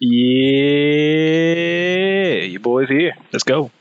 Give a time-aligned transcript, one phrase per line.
[0.00, 0.10] Yeah,
[2.44, 3.14] you boys here.
[3.32, 3.72] Let's go.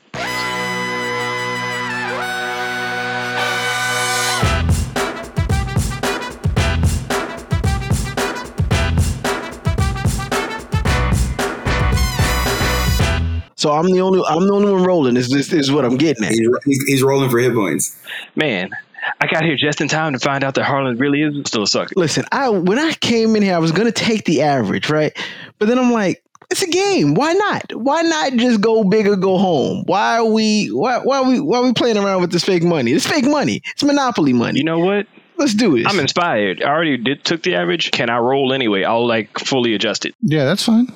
[13.56, 15.14] So I'm the only I'm the only one rolling.
[15.14, 16.32] This, this, this is what I'm getting at.
[16.32, 17.96] He's, he's, he's rolling for hit points.
[18.36, 18.72] Man,
[19.20, 21.68] I got here just in time to find out that Harlan really is still a
[21.68, 21.94] sucker.
[21.96, 25.16] Listen, I when I came in here, I was gonna take the average, right?
[25.60, 27.14] But then I'm like, it's a game.
[27.16, 27.74] Why not?
[27.76, 29.84] Why not just go big or go home?
[29.86, 32.64] Why are we why why are we why are we playing around with this fake
[32.64, 32.92] money?
[32.92, 33.62] It's fake money.
[33.74, 34.60] It's monopoly money.
[34.60, 35.08] You know what?
[35.38, 35.86] Let's do this.
[35.88, 36.64] I'm inspired.
[36.64, 37.92] I already did took the average.
[37.92, 38.84] Can I roll anyway?
[38.84, 40.16] I'll like fully adjust it.
[40.22, 40.92] Yeah, that's fine.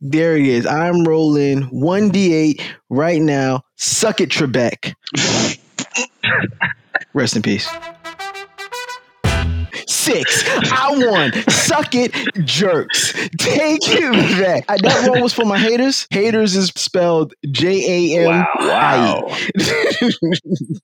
[0.00, 0.64] there he is.
[0.66, 3.62] I'm rolling 1d8 right now.
[3.76, 4.94] Suck it, Trebek.
[7.14, 7.68] Rest in peace.
[10.04, 10.44] Six.
[10.72, 11.32] I won.
[11.50, 12.12] Suck it,
[12.44, 13.12] jerks.
[13.38, 14.64] Take it back.
[14.68, 16.06] Uh, that one was for my haters.
[16.10, 20.80] Haters is spelled J A M I E.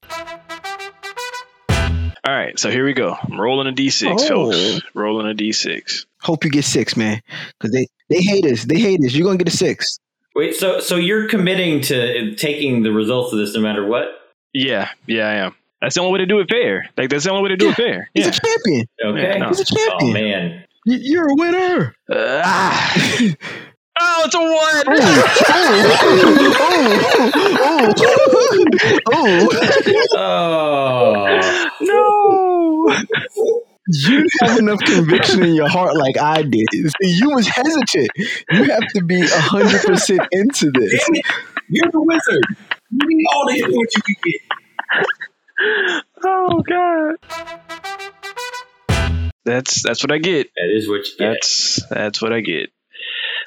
[2.23, 3.17] All right, so here we go.
[3.23, 4.53] I'm rolling a d6, Oh.
[4.53, 4.83] folks.
[4.95, 6.05] Rolling a d6.
[6.21, 7.23] Hope you get six, man.
[7.59, 8.65] Because they, they hate us.
[8.65, 9.15] They hate us.
[9.15, 9.99] You're going to get a six.
[10.35, 14.09] Wait, so so you're committing to taking the results of this no matter what?
[14.53, 15.55] Yeah, yeah, I am.
[15.81, 16.89] That's the only way to do it fair.
[16.97, 18.11] Like that's the only way to do it fair.
[18.15, 18.31] He's Yeah.
[18.31, 18.87] a champion.
[19.05, 19.39] Okay.
[19.39, 19.49] No.
[19.49, 20.11] He's a champion.
[20.11, 20.65] Oh man.
[20.87, 21.95] Y- You're a winner.
[22.11, 22.95] Uh, ah.
[24.01, 24.85] oh, it's a one.
[27.33, 27.95] oh,
[29.13, 29.49] oh,
[30.17, 30.17] oh.
[30.17, 31.71] Oh.
[31.81, 32.95] no.
[33.93, 36.67] You have enough conviction in your heart like I did.
[36.73, 38.09] See, you was hesitant.
[38.51, 41.09] You have to be hundred percent into this.
[41.69, 42.45] You're the wizard.
[42.91, 44.41] You need all the hit you can get.
[46.23, 47.15] Oh God.
[49.45, 50.49] That's that's what I get.
[50.55, 51.33] That is what you get.
[51.33, 52.71] That's that's what I get.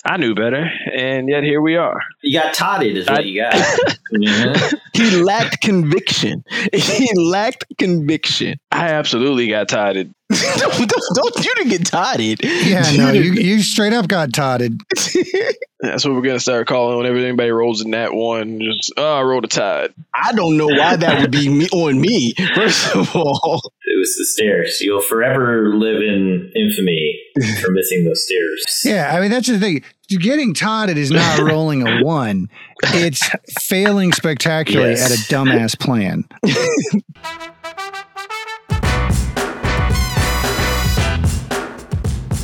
[0.06, 2.00] I knew better, and yet here we are.
[2.24, 3.54] you got totted is what I- you got.
[4.14, 4.74] Mhm.
[4.94, 6.44] He lacked conviction.
[6.74, 8.60] He lacked conviction.
[8.72, 10.14] I absolutely got tired.
[10.58, 12.40] Don't, don't, don't you didn't get totted.
[12.44, 14.80] Yeah, no, you, you straight up got totted.
[15.80, 18.62] That's what we're gonna start calling whenever anybody rolls in that one.
[18.62, 19.94] Just oh, I rolled a tide.
[20.16, 22.34] I don't know why that would be me on me.
[22.56, 24.80] First of all, It was the stairs.
[24.80, 27.20] You'll forever live in infamy
[27.62, 28.64] for missing those stairs.
[28.86, 29.84] Yeah, I mean that's the thing.
[30.10, 32.50] Getting totted is not rolling a one;
[32.84, 33.28] it's
[33.64, 35.12] failing spectacularly Yes.
[35.12, 36.26] at a dumbass plan.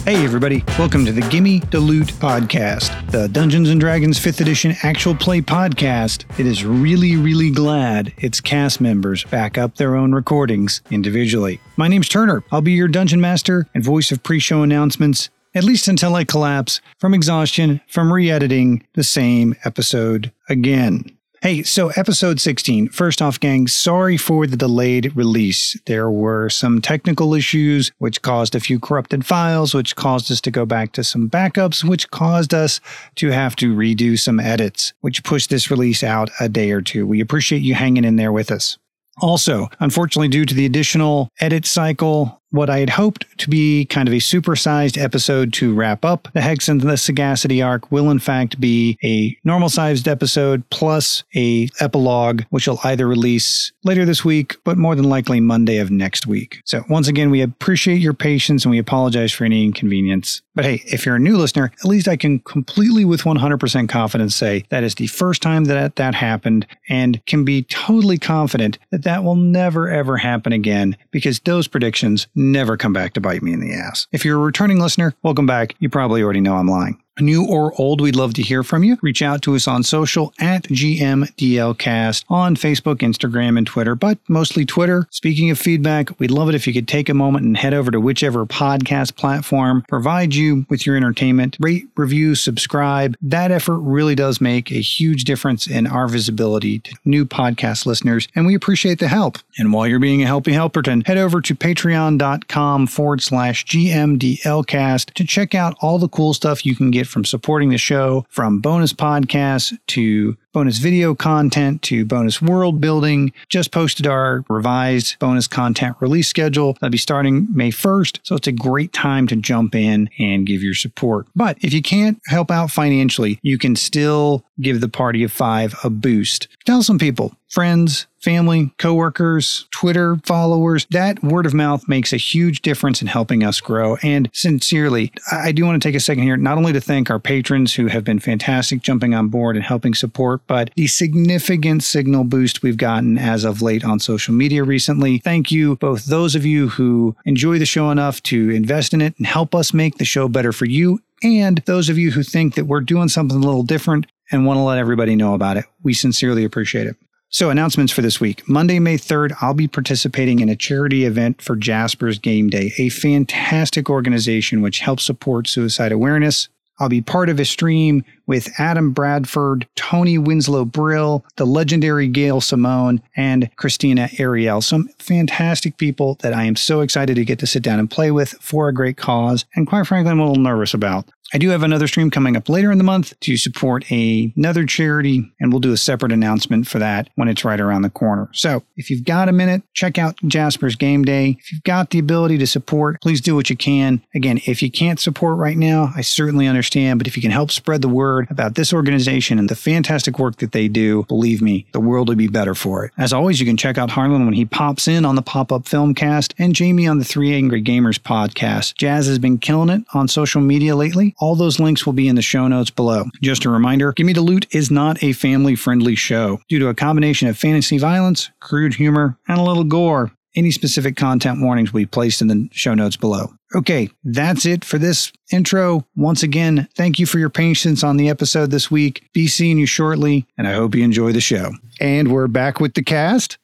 [0.10, 5.14] Hey, everybody, welcome to the Gimme Loot podcast, the Dungeons and Dragons 5th Edition actual
[5.14, 6.26] play podcast.
[6.40, 11.62] It is really, really glad its cast members back up their own recordings individually.
[11.78, 12.44] My name's Turner.
[12.52, 16.24] I'll be your dungeon master and voice of pre show announcements, at least until I
[16.24, 21.19] collapse from exhaustion from re editing the same episode again.
[21.42, 22.90] Hey, so episode 16.
[22.90, 25.80] First off, gang, sorry for the delayed release.
[25.86, 30.52] There were some technical issues which caused a few corrupted files, which caused us to
[30.52, 32.82] go back to some backups, which caused us
[33.16, 37.08] to have to redo some edits, which pushed this release out a day or two.
[37.08, 38.78] We appreciate you hanging in there with us.
[39.22, 44.08] Also, unfortunately, due to the additional edit cycle, what I had hoped to be kind
[44.08, 48.20] of a supersized episode to wrap up the Hex and the Sagacity arc will in
[48.20, 54.26] fact be a normal sized episode plus a epilogue, which will either release later this
[54.26, 56.62] week, but more than likely Monday of next week.
[56.66, 60.42] So once again, we appreciate your patience and we apologize for any inconvenience.
[60.56, 64.36] But hey, if you're a new listener, at least I can completely with 100% confidence
[64.36, 69.04] say that is the first time that that happened and can be totally confident that
[69.04, 73.54] that will never ever happen again because those predictions never come back to bite me
[73.54, 74.08] in the ass.
[74.12, 75.76] If you're a returning listener, welcome back.
[75.80, 77.02] You probably already know I'm lying.
[77.22, 78.98] New or old, we'd love to hear from you.
[79.02, 84.66] Reach out to us on social at GMDLcast on Facebook, Instagram, and Twitter, but mostly
[84.66, 85.08] Twitter.
[85.12, 87.92] Speaking of feedback, we'd love it if you could take a moment and head over
[87.92, 91.58] to whichever podcast platform provides you with your entertainment.
[91.60, 93.16] Rate, review, subscribe.
[93.22, 98.28] That effort really does make a huge difference in our visibility to new podcast listeners,
[98.36, 99.38] and we appreciate the help.
[99.58, 105.24] And while you're being a helpy helperton, head over to patreon.com forward slash GMDLcast to
[105.26, 108.94] check out all the cool stuff you can get from supporting the show, from bonus
[108.94, 113.32] podcasts to bonus video content to bonus world building.
[113.50, 116.74] Just posted our revised bonus content release schedule.
[116.74, 118.20] That'll be starting May 1st.
[118.24, 121.28] So it's a great time to jump in and give your support.
[121.36, 125.76] But if you can't help out financially, you can still give the party of five
[125.84, 126.48] a boost.
[126.66, 130.86] Tell some people, friends, family, coworkers, Twitter followers.
[130.92, 133.98] That word of mouth makes a huge difference in helping us grow.
[134.04, 137.20] And sincerely, I do want to take a second here, not only to thank our
[137.20, 142.24] patrons who have been fantastic jumping on board and helping support, but the significant signal
[142.24, 145.18] boost we've gotten as of late on social media recently.
[145.20, 149.16] Thank you, both those of you who enjoy the show enough to invest in it
[149.18, 151.00] and help us make the show better for you.
[151.22, 154.58] And those of you who think that we're doing something a little different and want
[154.58, 155.66] to let everybody know about it.
[155.84, 156.96] We sincerely appreciate it.
[157.32, 158.48] So, announcements for this week.
[158.50, 162.90] Monday, May 3rd, I'll be participating in a charity event for Jasper's Game Day, a
[162.90, 166.50] fantastic organization which helps support suicide awareness.
[166.80, 172.42] I'll be part of a stream with Adam Bradford, Tony Winslow Brill, the legendary Gail
[172.42, 174.62] Simone, and Christina Ariel.
[174.62, 178.12] Some fantastic people that I am so excited to get to sit down and play
[178.12, 181.06] with for a great cause, and quite frankly, I'm a little nervous about.
[181.34, 184.66] I do have another stream coming up later in the month to support a, another
[184.66, 188.30] charity, and we'll do a separate announcement for that when it's right around the corner.
[188.34, 191.38] So if you've got a minute, check out Jasper's Game Day.
[191.40, 194.02] If you've got the ability to support, please do what you can.
[194.16, 197.52] Again, if you can't support right now, I certainly understand, but if you can help
[197.52, 201.68] spread the word about this organization and the fantastic work that they do, believe me,
[201.74, 202.92] the world will be better for it.
[202.98, 205.64] As always, you can check out Harlan when he pops in on the Pop Up
[205.64, 208.76] Filmcast and Jamie on the Three Angry Gamers podcast.
[208.76, 211.16] Jazz has been killing it on social media lately.
[211.20, 213.06] All those links will be in the show notes below.
[213.22, 216.74] Just a reminder Gimme the Loot is not a family friendly show due to a
[216.74, 220.12] combination of fantasy violence, crude humor, and a little gore.
[220.36, 223.34] Any specific content warnings will be placed in the show notes below.
[223.56, 225.86] Okay, that's it for this intro.
[225.96, 229.10] Once again, thank you for your patience on the episode this week.
[229.12, 231.52] Be seeing you shortly, and I hope you enjoy the show.
[231.82, 233.40] And we're back with the cast.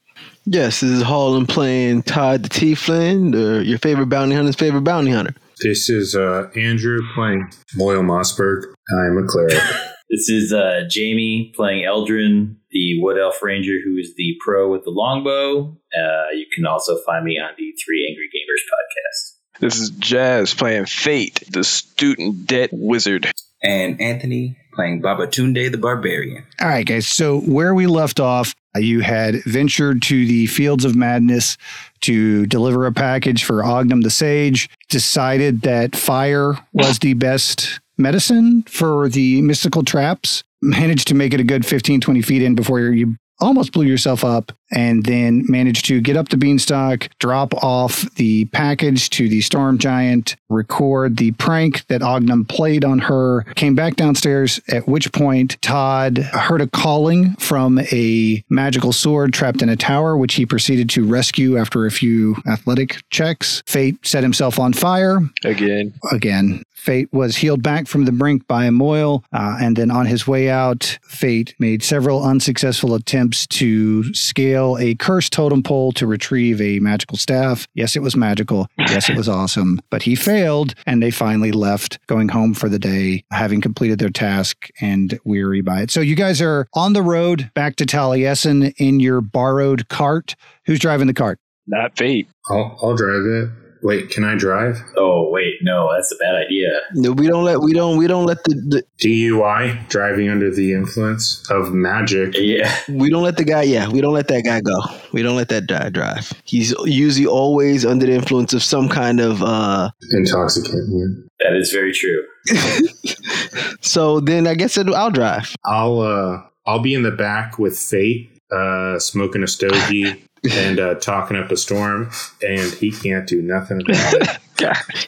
[0.46, 5.34] Yes, this is Harlan playing Todd the Tiefling, your favorite bounty hunter's favorite bounty hunter.
[5.62, 8.64] This is uh, Andrew playing Moyle Mossberg.
[8.92, 9.54] I'm a cleric.
[10.08, 14.84] This is uh, Jamie playing Eldrin, the Wood Elf Ranger, who is the pro with
[14.84, 15.76] the longbow.
[15.98, 19.60] Uh, you can also find me on the Three Angry Gamers podcast.
[19.60, 23.32] This is Jazz playing Fate, the student debt wizard.
[23.64, 26.46] and Anthony playing Babatunde the Barbarian.
[26.62, 27.08] All right, guys.
[27.08, 31.58] So where we left off, uh, you had ventured to the fields of madness
[32.02, 38.64] to deliver a package for Ognum the Sage, decided that fire was the best medicine
[38.64, 42.80] for the mystical traps, managed to make it a good 15, 20 feet in before
[42.80, 48.02] you almost blew yourself up, and then managed to get up the beanstalk, drop off
[48.16, 53.76] the package to the storm giant, record the prank that Ognum played on her, came
[53.76, 59.70] back downstairs, at which point Todd heard a calling from a magical sword trapped in
[59.70, 63.62] a tower, which he proceeded to rescue after a few athletic checks.
[63.66, 65.94] Fate set himself on fire, Again.
[66.12, 66.64] again.
[66.74, 70.28] Fate was healed back from the brink by a moil, uh, and then on his
[70.28, 76.62] way out, Fate made several unsuccessful attempts to scale a cursed totem pole to retrieve
[76.62, 77.68] a magical staff.
[77.74, 78.68] Yes, it was magical.
[78.78, 79.82] Yes, it was awesome.
[79.90, 84.10] But he failed, and they finally left, going home for the day, having completed their
[84.10, 85.92] task and weary by it.
[85.92, 90.36] So you guys are on the road back to Taliesin in your borrowed cart.
[90.66, 91.40] Who's driving the cart?
[91.68, 92.28] Not Fate.
[92.50, 93.50] I'll, I'll drive it.
[93.86, 94.82] Wait, can I drive?
[94.98, 96.70] Oh wait, no, that's a bad idea.
[96.96, 100.74] No, we don't let we don't we don't let the, the DUI, driving under the
[100.74, 102.34] influence of magic.
[102.34, 104.82] Yeah, we don't let the guy yeah we don't let that guy go.
[105.14, 106.34] We don't let that guy drive.
[106.46, 109.92] He's usually always under the influence of some kind of uh.
[110.14, 110.90] Intoxicant.
[110.90, 111.48] Yeah.
[111.48, 112.26] that is very true.
[113.82, 115.56] So then I guess I'll drive.
[115.64, 120.96] I'll uh, I'll be in the back with Fate, uh, smoking a stogie and uh,
[120.96, 122.12] talking up a storm,
[122.42, 124.30] and he can't do nothing about it.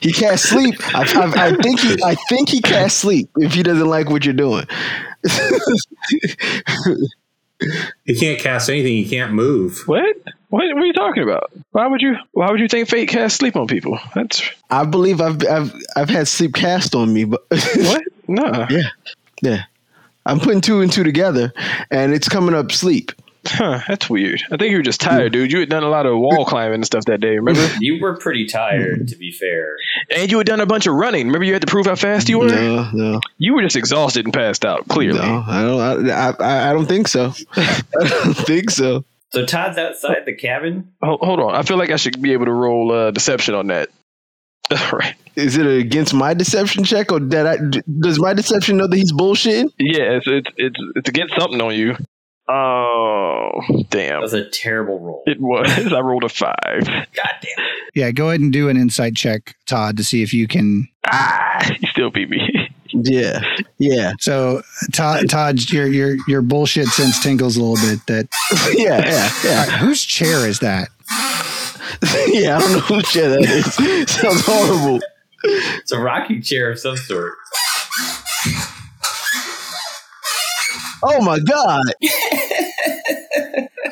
[0.02, 0.74] He can't sleep.
[0.94, 4.26] I, I, I think he I think he can't sleep if he doesn't like what
[4.26, 4.66] you're doing.
[8.04, 8.92] He can't cast anything.
[8.92, 9.82] He can't move.
[9.86, 10.04] What?
[10.50, 11.50] What, what are you talking about?
[11.72, 12.16] Why would you?
[12.32, 13.98] Why would you think Fate cast sleep on people?
[14.14, 18.02] That's I believe I've I've I've had sleep cast on me, but what?
[18.28, 18.66] No.
[18.70, 18.88] Yeah.
[19.42, 19.62] yeah,
[20.24, 21.52] I'm putting two and two together,
[21.90, 23.12] and it's coming up sleep.
[23.46, 24.42] Huh, that's weird.
[24.50, 25.50] I think you were just tired, dude.
[25.52, 27.66] You had done a lot of wall climbing and stuff that day, remember?
[27.80, 29.76] You were pretty tired, to be fair.
[30.10, 31.26] and you had done a bunch of running.
[31.26, 32.48] Remember, you had to prove how fast you were.
[32.48, 34.86] No, no, You were just exhausted and passed out.
[34.88, 35.18] Clearly.
[35.20, 35.44] no.
[35.46, 36.10] I don't.
[36.10, 37.32] I, I, I don't think so.
[37.56, 39.04] I don't think so.
[39.32, 40.92] So Todd's outside the cabin.
[41.02, 41.54] Hold, hold on.
[41.54, 43.90] I feel like I should be able to roll uh, deception on that.
[44.92, 45.14] right.
[45.36, 47.56] Is it against my deception check, or that I,
[48.00, 49.70] does my deception know that he's bullshitting?
[49.78, 51.96] Yeah, it's it's it's, it's against something on you.
[52.50, 54.12] Oh damn!
[54.14, 55.22] That was a terrible roll.
[55.26, 55.68] It was.
[55.92, 56.54] I rolled a five.
[56.86, 57.06] God
[57.42, 57.66] damn.
[57.94, 60.88] Yeah, go ahead and do an insight check, Todd, to see if you can.
[61.06, 62.40] Ah, you still beat me.
[62.94, 63.42] Yeah,
[63.76, 64.62] yeah, So,
[64.94, 68.06] Todd, Todd, your your your bullshit sense tingles a little bit.
[68.06, 68.28] That
[68.78, 69.58] yeah, yeah, yeah.
[69.66, 70.88] right, whose chair is that?
[72.28, 73.74] yeah, I don't know whose chair that is.
[74.10, 75.00] Sounds horrible.
[75.44, 77.34] It's a rocking chair of some sort.
[81.02, 81.84] Oh my god!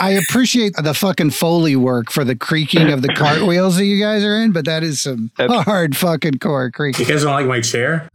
[0.00, 4.22] I appreciate the fucking foley work for the creaking of the cartwheels that you guys
[4.24, 7.06] are in, but that is some That's- hard fucking core creaking.
[7.06, 8.08] You guys don't like my chair?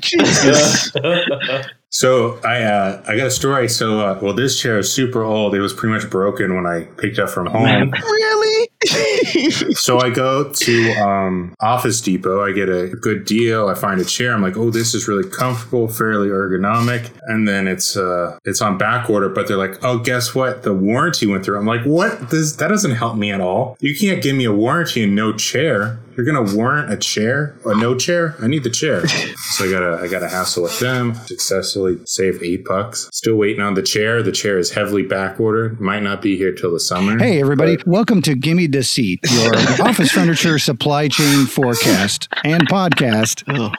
[0.00, 0.90] Jesus.
[1.94, 3.68] So I uh, I got a story.
[3.68, 5.54] So uh, well, this chair is super old.
[5.54, 7.90] It was pretty much broken when I picked up from home.
[8.02, 8.68] really?
[9.74, 12.44] so I go to um, Office Depot.
[12.44, 13.68] I get a good deal.
[13.68, 14.34] I find a chair.
[14.34, 17.10] I'm like, oh, this is really comfortable, fairly ergonomic.
[17.28, 19.28] And then it's uh, it's on back order.
[19.28, 20.64] But they're like, oh, guess what?
[20.64, 21.58] The warranty went through.
[21.58, 22.28] I'm like, what?
[22.28, 23.76] This that doesn't help me at all.
[23.78, 26.00] You can't give me a warranty and no chair.
[26.16, 28.36] You're gonna warrant a chair or no chair?
[28.40, 29.06] I need the chair.
[29.08, 31.14] so I gotta I gotta hassle with them.
[31.14, 33.08] Successfully saved eight bucks.
[33.12, 34.22] Still waiting on the chair.
[34.22, 35.80] The chair is heavily back ordered.
[35.80, 37.18] Might not be here till the summer.
[37.18, 43.42] Hey, everybody, welcome to Gimme the Seat, your office furniture supply chain forecast and podcast.
[43.48, 43.72] Oh.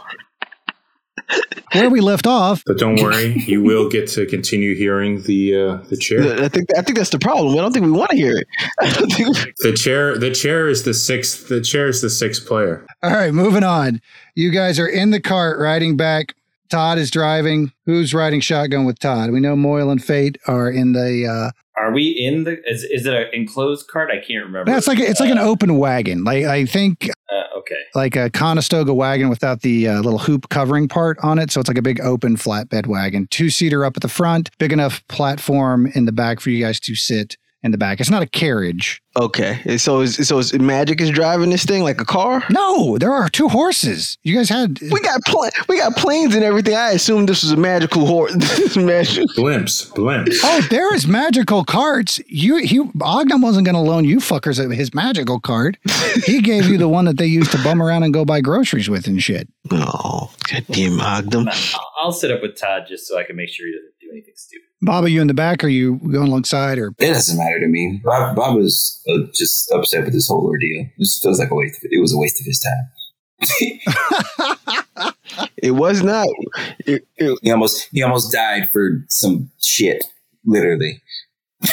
[1.73, 5.77] Where we left off, But don't worry, you will get to continue hearing the uh,
[5.89, 6.41] the chair.
[6.41, 7.53] I think I think that's the problem.
[7.57, 8.47] I don't think we want to hear it.
[9.11, 12.85] Think The chair the chair is the sixth the chair is the sixth player.
[13.03, 13.99] All right, moving on.
[14.35, 16.35] You guys are in the cart riding back.
[16.69, 17.71] Todd is driving.
[17.85, 19.31] Who's riding shotgun with Todd?
[19.31, 21.27] We know Moyle and Fate are in the.
[21.27, 22.57] Uh, Are we in the?
[22.69, 24.09] Is, is it an enclosed cart?
[24.11, 24.71] I can't remember.
[24.71, 26.23] that's like it's like an Uh, open wagon.
[26.23, 27.75] Like I think uh, okay.
[27.93, 31.51] like a Conestoga wagon without the uh, little hoop covering part on it.
[31.51, 34.71] So it's like a big open flatbed wagon, two seater up at the front, big
[34.73, 37.99] enough platform in the back for you guys to sit in the back.
[37.99, 39.01] It's not a carriage.
[39.17, 42.43] Okay, so is, so is Magic is driving this thing like a car?
[42.49, 44.17] No, there are two horses.
[44.23, 44.79] You guys had.
[44.91, 46.75] We got pl- we got planes and everything.
[46.75, 48.33] I assumed this was a magical horse.
[48.75, 49.25] magic.
[49.37, 50.39] Blimps, blimps.
[50.43, 52.19] Oh, there is magical carts.
[52.27, 55.77] You, he, Ogden wasn't going to loan you fuckers his magical cart.
[56.25, 58.89] He gave you the one that they used to bum around and go buy groceries
[58.89, 59.47] with and shit.
[59.71, 61.47] Oh, goddamn Ogden.
[61.49, 63.94] I'll, I'll sit up with Todd just so I can make sure he doesn't do
[64.15, 64.65] anything stupid.
[64.81, 65.63] Bob, are you in the back?
[65.63, 66.77] Or are you going alongside?
[66.77, 68.01] Or It doesn't matter to me.
[68.03, 70.85] Bob, Bob was uh, just upset with this whole ordeal.
[70.97, 71.83] This feels like a waste.
[71.83, 73.81] Of, it was a waste of his time.
[75.57, 76.27] It was not.
[76.79, 80.05] It, it, He almost he almost died for some shit.
[80.45, 81.01] Literally.
[81.61, 81.69] hey,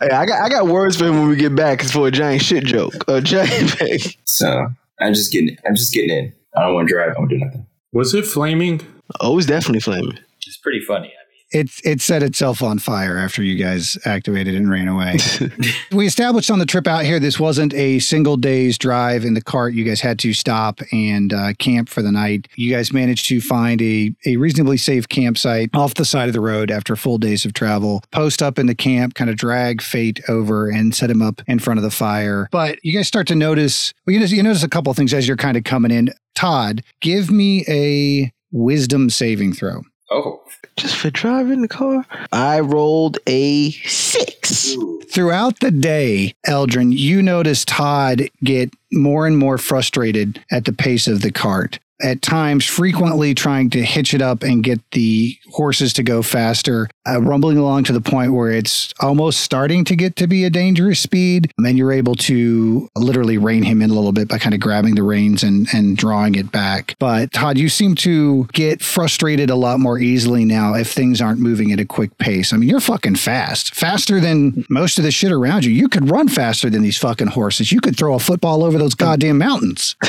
[0.00, 1.82] I got I got words for him when we get back.
[1.82, 2.94] It's for a giant shit joke.
[3.08, 3.76] A giant.
[4.24, 4.68] So
[5.00, 6.32] I'm just getting I'm just getting in.
[6.56, 7.10] I don't want to drive.
[7.10, 7.66] I don't do nothing.
[7.92, 8.80] Was it flaming?
[9.20, 10.18] oh, it's definitely flaming.
[10.46, 11.08] It's pretty funny.
[11.08, 15.16] I mean, it, it set itself on fire after you guys activated and ran away.
[15.92, 19.40] we established on the trip out here, this wasn't a single day's drive in the
[19.40, 19.72] cart.
[19.74, 22.48] You guys had to stop and uh, camp for the night.
[22.56, 26.40] You guys managed to find a, a reasonably safe campsite off the side of the
[26.40, 28.02] road after full days of travel.
[28.10, 31.60] Post up in the camp, kind of drag Fate over and set him up in
[31.60, 32.48] front of the fire.
[32.50, 35.14] But you guys start to notice, well, you, notice, you notice a couple of things
[35.14, 36.10] as you're kind of coming in.
[36.34, 39.82] Todd, give me a wisdom saving throw.
[40.10, 40.42] Oh,
[40.76, 44.74] Just for driving the car, I rolled a six.
[45.08, 51.06] Throughout the day, Eldrin, you notice Todd get more and more frustrated at the pace
[51.06, 51.78] of the cart.
[52.02, 56.88] At times, frequently trying to hitch it up and get the horses to go faster,
[57.08, 60.50] uh, rumbling along to the point where it's almost starting to get to be a
[60.50, 61.50] dangerous speed.
[61.56, 64.60] And then you're able to literally rein him in a little bit by kind of
[64.60, 66.94] grabbing the reins and, and drawing it back.
[66.98, 71.40] But Todd, you seem to get frustrated a lot more easily now if things aren't
[71.40, 72.52] moving at a quick pace.
[72.52, 75.72] I mean, you're fucking fast, faster than most of the shit around you.
[75.72, 77.72] You could run faster than these fucking horses.
[77.72, 79.96] You could throw a football over those goddamn mountains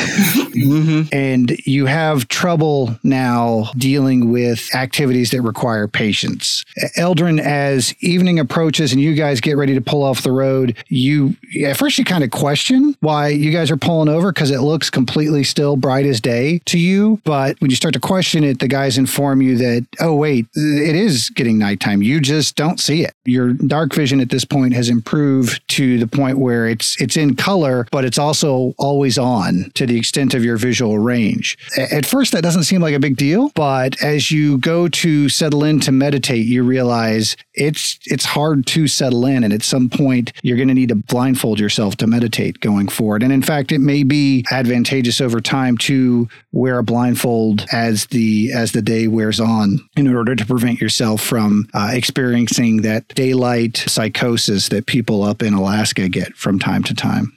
[0.57, 1.13] Mm-hmm.
[1.15, 6.65] and you have trouble now dealing with activities that require patience.
[6.97, 11.35] Eldrin, as evening approaches and you guys get ready to pull off the road, you
[11.63, 14.89] at first you kind of question why you guys are pulling over because it looks
[14.89, 17.21] completely still bright as day to you.
[17.23, 20.95] But when you start to question it, the guys inform you that, oh, wait, it
[20.95, 22.01] is getting nighttime.
[22.01, 23.13] You just don't see it.
[23.25, 27.35] Your dark vision at this point has improved to the point where it's it's in
[27.35, 31.57] color, but it's also always on to the extent of your visual range.
[31.77, 35.63] At first, that doesn't seem like a big deal, but as you go to settle
[35.63, 40.31] in to meditate, you realize it's it's hard to settle in, and at some point,
[40.43, 43.23] you're going to need to blindfold yourself to meditate going forward.
[43.23, 48.51] And in fact, it may be advantageous over time to wear a blindfold as the
[48.53, 53.77] as the day wears on, in order to prevent yourself from uh, experiencing that daylight
[53.77, 57.33] psychosis that people up in Alaska get from time to time.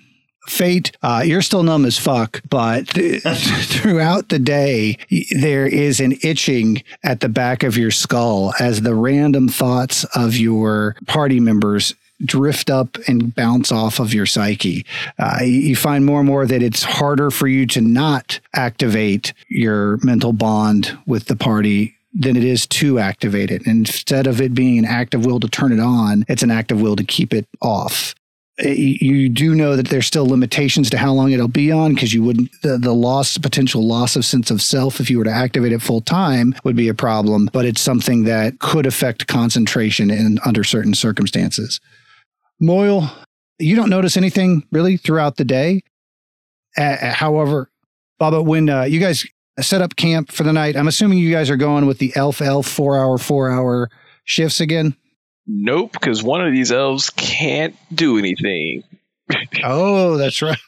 [0.46, 4.96] Fate, uh, you're still numb as fuck, but throughout the day,
[5.38, 10.36] there is an itching at the back of your skull as the random thoughts of
[10.36, 11.94] your party members
[12.24, 14.84] drift up and bounce off of your psyche.
[15.18, 19.98] Uh, you find more and more that it's harder for you to not activate your
[19.98, 23.66] mental bond with the party than it is to activate it.
[23.66, 26.72] Instead of it being an act of will to turn it on, it's an act
[26.72, 28.14] of will to keep it off
[28.62, 32.22] you do know that there's still limitations to how long it'll be on because you
[32.22, 35.72] wouldn't the, the loss potential loss of sense of self if you were to activate
[35.72, 40.38] it full time would be a problem but it's something that could affect concentration in
[40.44, 41.80] under certain circumstances.
[42.60, 43.10] Moyle
[43.58, 45.82] you don't notice anything really throughout the day?
[46.76, 47.70] Uh, however
[48.18, 49.26] baba when uh, you guys
[49.60, 52.40] set up camp for the night i'm assuming you guys are going with the elf
[52.40, 53.90] elf four hour four hour
[54.24, 54.94] shifts again
[55.46, 58.82] Nope, because one of these elves can't do anything.
[59.64, 60.58] Oh, that's right.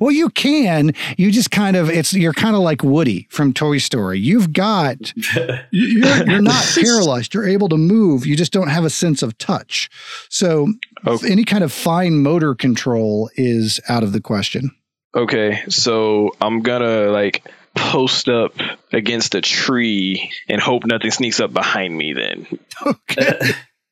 [0.00, 0.92] Well, you can.
[1.16, 4.18] You just kind of it's you're kind of like Woody from Toy Story.
[4.18, 5.12] You've got
[5.70, 7.34] you're, you're not paralyzed.
[7.34, 8.26] You're able to move.
[8.26, 9.88] You just don't have a sense of touch.
[10.28, 10.68] So
[11.06, 11.30] Okay.
[11.30, 14.72] any kind of fine motor control is out of the question.
[15.16, 18.54] Okay, so I'm gonna like post up
[18.92, 22.12] against a tree and hope nothing sneaks up behind me.
[22.14, 22.46] Then
[22.86, 23.38] Okay.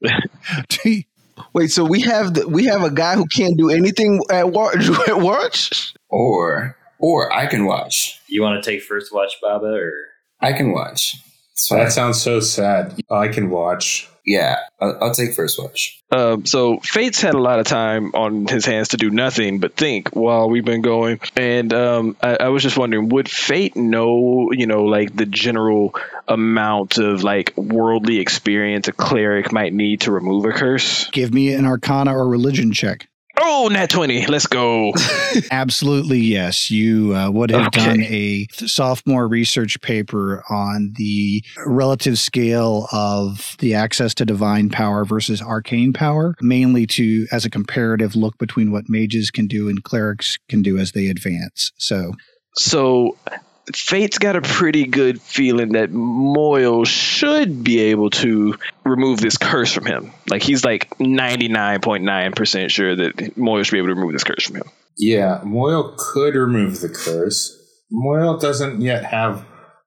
[1.53, 4.89] Wait, so we have the, we have a guy who can't do anything at watch.
[5.09, 5.95] At watch?
[6.09, 8.21] Or or I can watch.
[8.27, 9.93] You want to take first watch, Baba, or
[10.41, 11.17] I can watch.
[11.57, 11.79] It's fine.
[11.79, 13.01] That sounds so sad.
[13.11, 14.11] I can watch.
[14.27, 16.03] yeah, I'll, I'll take first watch.
[16.11, 19.75] Um, so Fate's had a lot of time on his hands to do nothing but
[19.75, 21.19] think while we've been going.
[21.35, 25.95] And um, I, I was just wondering, would Fate know, you know, like the general
[26.29, 31.09] amount of like worldly experience a cleric might need to remove a curse?
[31.09, 33.09] Give me an Arcana or Religion check.
[33.39, 34.27] Oh, nat twenty.
[34.27, 34.93] Let's go.
[35.51, 36.71] Absolutely, yes.
[36.71, 37.85] You uh, would have Okay.
[37.85, 45.05] done a sophomore research paper on the relative scale of the access to divine power
[45.05, 49.85] versus arcane power, mainly to as a comparative look between what mages can do and
[49.85, 51.73] clerics can do as they advance.
[51.77, 52.13] So,
[52.57, 53.17] So
[53.75, 59.73] Fate's got a pretty good feeling that Moyle should be able to remove this curse
[59.73, 60.13] from him.
[60.29, 64.57] Like he's like 99.9% sure that Moyle should be able to remove this curse from
[64.57, 64.71] him.
[64.99, 67.53] Yeah, Moyle could remove the curse.
[67.91, 69.45] Moyle doesn't yet have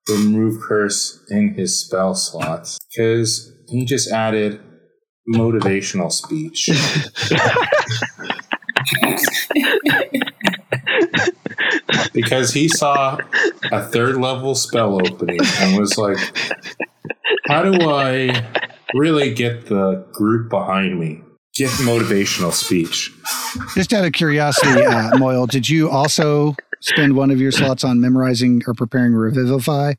[0.10, 4.60] remove curse in his spell slots because he just added
[5.34, 6.70] motivational speech.
[12.14, 13.18] because he saw
[13.72, 16.18] a third level spell opening and was like,
[17.48, 18.46] how do I
[18.94, 21.22] really get the group behind me?
[21.56, 23.12] Get motivational speech.
[23.76, 28.00] just out of curiosity, uh, Moyle, did you also spend one of your slots on
[28.00, 29.94] memorizing or preparing Revivify?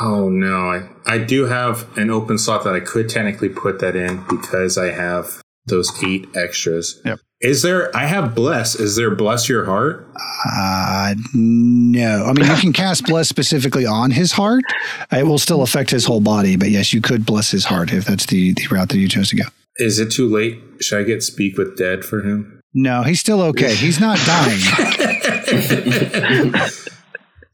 [0.00, 3.94] Oh no, I, I do have an open slot that I could technically put that
[3.94, 7.00] in because I have those eight extras.
[7.04, 7.20] Yep.
[7.40, 7.94] Is there?
[7.94, 8.74] I have bless.
[8.74, 10.08] Is there bless your heart?
[10.50, 12.24] Uh, no.
[12.24, 14.64] I mean, you can cast bless specifically on his heart.
[15.12, 18.06] It will still affect his whole body, but yes, you could bless his heart if
[18.06, 19.44] that's the, the route that you chose to go.
[19.76, 20.58] Is it too late?
[20.80, 22.60] Should I get speak with dead for him?
[22.72, 23.74] No, he's still okay.
[23.74, 24.60] He's not dying.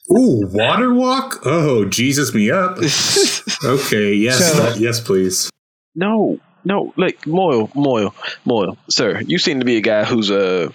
[0.16, 1.40] Ooh, water walk.
[1.44, 2.78] Oh, Jesus me up.
[3.64, 5.50] Okay, yes, So- yes, please.
[5.94, 9.20] No, no, like Moyle, Moyle, Moyle, sir.
[9.20, 10.70] You seem to be a guy who's uh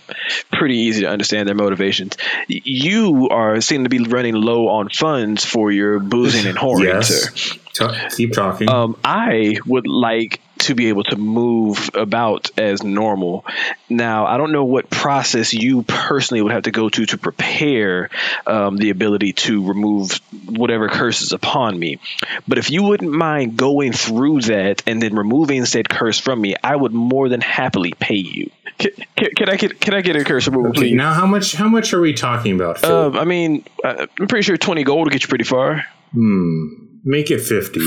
[0.51, 2.17] pretty easy to understand their motivations.
[2.47, 7.53] You are seem to be running low on funds for your boozing and whoring, Yes.
[7.73, 8.09] sir.
[8.15, 8.69] Keep talking.
[8.69, 13.45] Um, I would like to be able to move about as normal.
[13.89, 18.09] Now, I don't know what process you personally would have to go to to prepare
[18.45, 21.99] um, the ability to remove whatever curses upon me.
[22.47, 26.55] But if you wouldn't mind going through that and then removing said curse from me,
[26.63, 28.51] I would more than happily pay you.
[28.77, 30.95] Can, can, can I get can I get a curse removal, okay, please?
[30.95, 31.53] now how much?
[31.53, 32.83] How much are we talking about?
[32.83, 35.85] Um, I mean, I'm pretty sure twenty gold will get you pretty far.
[36.11, 36.67] hmm.
[37.03, 37.79] Make it fifty.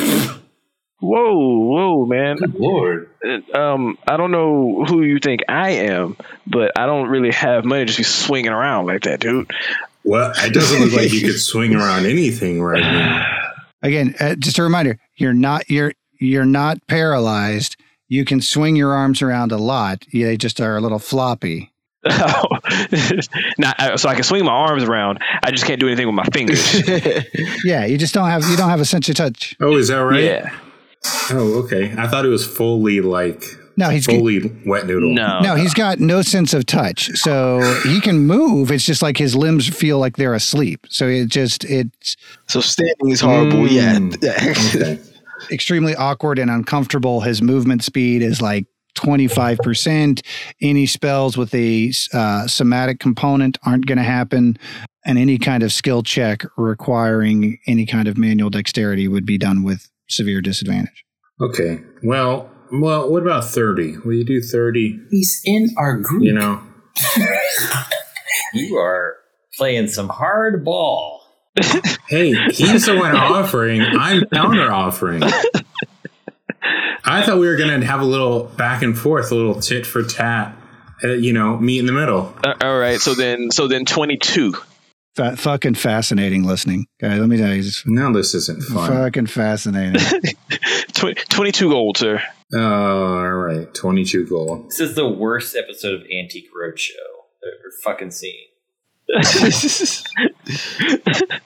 [1.00, 2.36] Whoa, whoa, man.
[2.36, 3.08] Good lord.
[3.54, 7.82] um, I don't know who you think I am, but I don't really have money
[7.82, 9.50] to just be swinging around like that, dude.
[10.04, 13.26] Well, it doesn't look like you could swing around anything right now.
[13.82, 17.76] Again, uh, just a reminder: you're not you're you're not paralyzed.
[18.08, 20.04] You can swing your arms around a lot.
[20.12, 21.72] They just are a little floppy.
[23.58, 25.18] Not, uh, so I can swing my arms around.
[25.42, 26.82] I just can't do anything with my fingers.
[27.64, 29.54] Yeah, you just don't have you don't have a sense of touch.
[29.60, 30.24] Oh, is that right?
[30.24, 30.58] Yeah.
[31.30, 31.94] Oh, okay.
[31.96, 33.42] I thought it was fully like
[33.76, 35.14] No, he's fully wet noodle.
[35.14, 35.40] No.
[35.40, 37.10] no, he's got no sense of touch.
[37.14, 38.70] So he can move.
[38.70, 40.86] It's just like his limbs feel like they're asleep.
[40.90, 42.16] So it just it's
[42.48, 43.66] so standing is horrible.
[43.66, 44.18] Mm.
[44.20, 44.36] Yeah.
[44.50, 45.00] Okay.
[45.50, 47.20] extremely awkward and uncomfortable.
[47.20, 50.20] His movement speed is like 25%.
[50.60, 54.58] Any spells with a uh, somatic component aren't going to happen.
[55.04, 59.62] And any kind of skill check requiring any kind of manual dexterity would be done
[59.62, 61.04] with severe disadvantage.
[61.40, 61.80] Okay.
[62.02, 63.98] Well, well, what about 30?
[63.98, 65.06] Will you do 30?
[65.10, 66.22] He's in our group.
[66.22, 66.62] You know.
[68.54, 69.16] you are
[69.56, 71.22] playing some hard ball.
[72.08, 73.82] hey, he's the one offering.
[73.82, 75.22] I'm counter offering.
[77.04, 79.84] I thought we were going to have a little back and forth, a little tit
[79.84, 80.56] for tat,
[81.02, 82.32] uh, you know, meet in the middle.
[82.44, 83.00] Uh, all right.
[83.00, 84.54] So then, so then 22.
[85.16, 87.18] Fucking fascinating listening, guys.
[87.18, 87.68] Let me tell you.
[87.86, 88.90] No, this isn't fun.
[88.90, 90.00] Fucking fascinating.
[90.94, 92.22] Twenty-two gold, sir.
[92.54, 94.70] Uh, all right, twenty-two gold.
[94.70, 96.92] This is the worst episode of Antique Roadshow
[97.44, 98.46] ever fucking seen.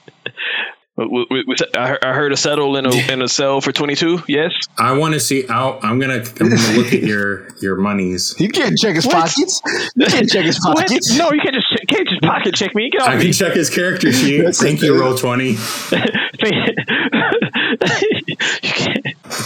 [0.96, 4.22] I heard a settle in a in a cell for twenty two.
[4.28, 5.46] Yes, I want to see.
[5.48, 8.36] i am gonna I'm gonna look at your your monies.
[8.38, 9.14] You can't check his what?
[9.14, 9.60] pockets.
[9.96, 11.10] You can't check his pockets.
[11.10, 11.18] What?
[11.18, 11.63] No, you can't just
[11.94, 12.90] can't just pocket check me.
[12.90, 13.24] Get off I me.
[13.24, 14.44] can check his character sheet.
[14.56, 15.00] Thank you.
[15.00, 15.56] Roll twenty.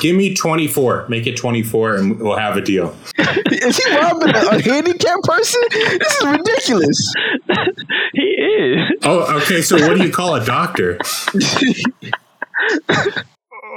[0.01, 1.07] Give me twenty four.
[1.09, 2.97] Make it twenty four, and we'll have a deal.
[3.51, 5.61] Is he robbing a, a handicapped person?
[5.71, 7.15] This is ridiculous.
[8.13, 8.81] He is.
[9.03, 9.63] Oh, okay.
[9.63, 10.99] So what do you call a doctor?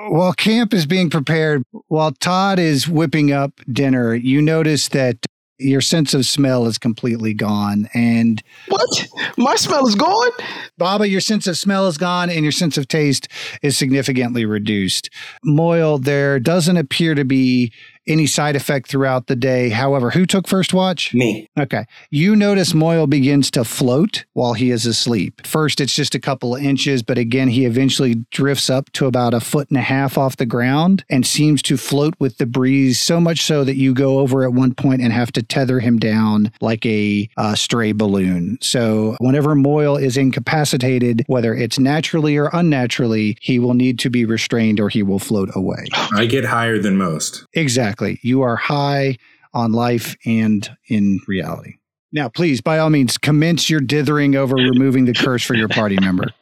[0.10, 5.18] while camp is being prepared, while Todd is whipping up dinner, you notice that
[5.62, 7.88] your sense of smell is completely gone.
[7.94, 9.08] And What?
[9.38, 10.32] My smell is gone.
[10.78, 13.28] Baba, your sense of smell is gone and your sense of taste
[13.62, 15.10] is significantly reduced.
[15.44, 17.72] Moyle, there doesn't appear to be
[18.08, 19.70] any side effect throughout the day.
[19.70, 21.14] However, who took first watch?
[21.14, 21.48] Me.
[21.60, 21.86] Okay.
[22.10, 25.46] You notice Moyle begins to float while he is asleep.
[25.46, 29.34] First, it's just a couple of inches, but again, he eventually drifts up to about
[29.34, 33.00] a foot and a half off the ground and seems to float with the breeze
[33.00, 36.00] so much so that you go over at one point and have to tether him
[36.00, 38.58] down like a uh, stray balloon.
[38.62, 44.26] So, whenever Moyle is incapacitated, whether it's naturally or unnaturally, he will need to be
[44.26, 45.86] restrained or he will float away.
[46.14, 47.46] I get higher than most.
[47.54, 47.91] Exactly.
[48.22, 49.18] You are high
[49.54, 51.76] on life and in reality.
[52.14, 55.98] Now, please, by all means, commence your dithering over removing the curse for your party
[56.00, 56.26] member.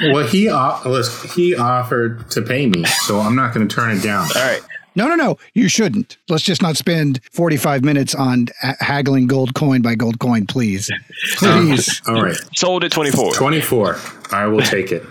[0.00, 3.94] Well, he o- listen, he offered to pay me, so I'm not going to turn
[3.94, 4.26] it down.
[4.34, 4.60] All right.
[4.96, 6.16] No, no, no, you shouldn't.
[6.30, 8.46] Let's just not spend 45 minutes on
[8.80, 10.90] haggling gold coin by gold coin, please.
[11.36, 12.00] Please.
[12.08, 13.34] All right, Sold at twenty-four.
[13.34, 13.98] twenty four.
[14.32, 15.02] I will take it.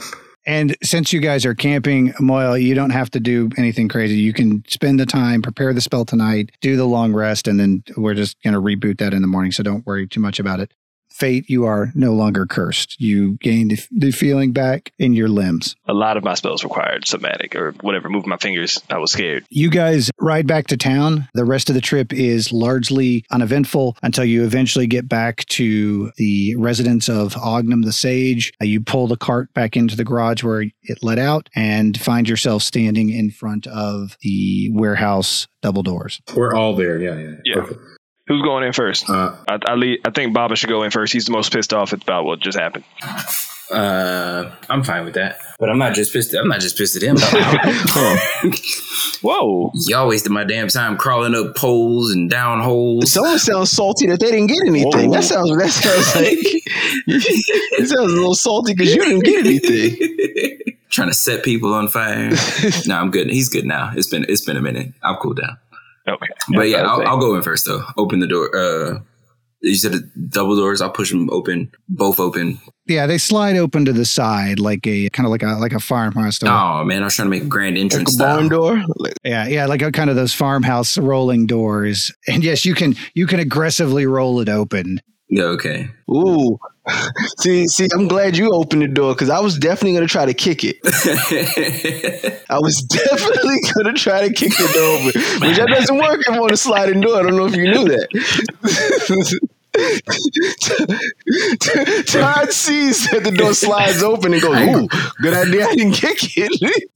[0.46, 4.16] And since you guys are camping, Moyle, you don't have to do anything crazy.
[4.16, 7.84] You can spend the time, prepare the spell tonight, do the long rest, and then
[7.96, 9.52] we're just going to reboot that in the morning.
[9.52, 10.74] So don't worry too much about it.
[11.14, 13.00] Fate, you are no longer cursed.
[13.00, 15.76] You gained the feeling back in your limbs.
[15.88, 18.10] A lot of my spells required somatic or whatever.
[18.10, 18.82] Moving my fingers.
[18.90, 19.46] I was scared.
[19.50, 21.30] You guys ride back to town.
[21.36, 26.56] The rest of the trip is largely uneventful until you eventually get back to the
[26.56, 28.52] residence of Ognum the Sage.
[28.60, 32.28] Uh, you pull the cart back into the garage where it let out and find
[32.28, 36.22] yourself standing in front of the warehouse double doors.
[36.36, 37.00] We're all there.
[37.00, 37.36] Yeah, yeah.
[37.46, 37.62] Yeah.
[37.62, 37.76] Okay.
[38.28, 39.10] Who's going in first?
[39.10, 41.12] Uh, I, I, lead, I think Baba should go in first.
[41.12, 42.86] He's the most pissed off about what just happened.
[43.70, 46.34] Uh, I'm fine with that, but I'm not just pissed.
[46.34, 47.18] I'm not just pissed at him.
[49.22, 49.72] Whoa.
[49.88, 53.12] Y'all wasted my damn time crawling up poles and down holes.
[53.12, 55.10] Someone sounds salty that they didn't get anything.
[55.10, 55.16] Whoa.
[55.16, 55.50] That sounds.
[55.58, 56.38] That sounds like.
[57.08, 60.78] it sounds a little salty because you didn't get anything.
[60.90, 62.32] Trying to set people on fire.
[62.86, 63.30] no, I'm good.
[63.30, 63.92] He's good now.
[63.96, 64.94] It's been it's been a minute.
[65.02, 65.58] I'll cool down.
[66.08, 66.28] Okay.
[66.56, 67.02] But yeah, I'll.
[67.08, 67.84] I'll go in first though.
[67.98, 68.56] Open the door.
[68.56, 69.00] Uh,
[69.62, 70.82] you said the double doors.
[70.82, 72.60] I'll push them open, both open.
[72.86, 75.80] Yeah, they slide open to the side like a kind of like a like a
[75.80, 76.50] farmhouse door.
[76.52, 78.50] Oh man, I was trying to make a grand Like entrance a barn style.
[78.76, 78.84] door.
[79.24, 82.12] Yeah, yeah, like a kind of those farmhouse rolling doors.
[82.28, 85.00] And yes, you can you can aggressively roll it open.
[85.30, 85.90] Yeah, okay.
[86.10, 86.60] ooh.
[87.40, 90.34] see, see, I'm glad you opened the door because I was definitely gonna try to
[90.34, 90.78] kick it.
[92.50, 96.30] I was definitely gonna try to kick the door open, which that doesn't work if
[96.30, 97.20] on a sliding door.
[97.20, 98.10] I don't know if you knew that.
[102.08, 104.88] Todd sees that the door slides open and goes, "Ooh,
[105.22, 105.66] good idea!
[105.68, 106.90] I didn't kick it."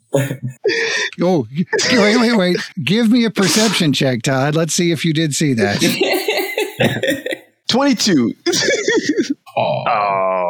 [1.22, 1.48] Oh,
[1.92, 2.58] wait, wait, wait.
[2.84, 4.56] Give me a perception check, Todd.
[4.56, 7.24] Let's see if you did see that.
[7.68, 8.34] Twenty-two.
[9.60, 10.48] Oh,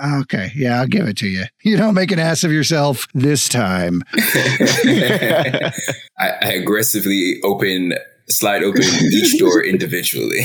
[0.20, 1.44] Okay, yeah, I'll give it to you.
[1.62, 4.02] You don't make an ass of yourself this time.
[4.16, 5.72] I,
[6.18, 7.94] I aggressively open,
[8.28, 10.44] slide open each door individually.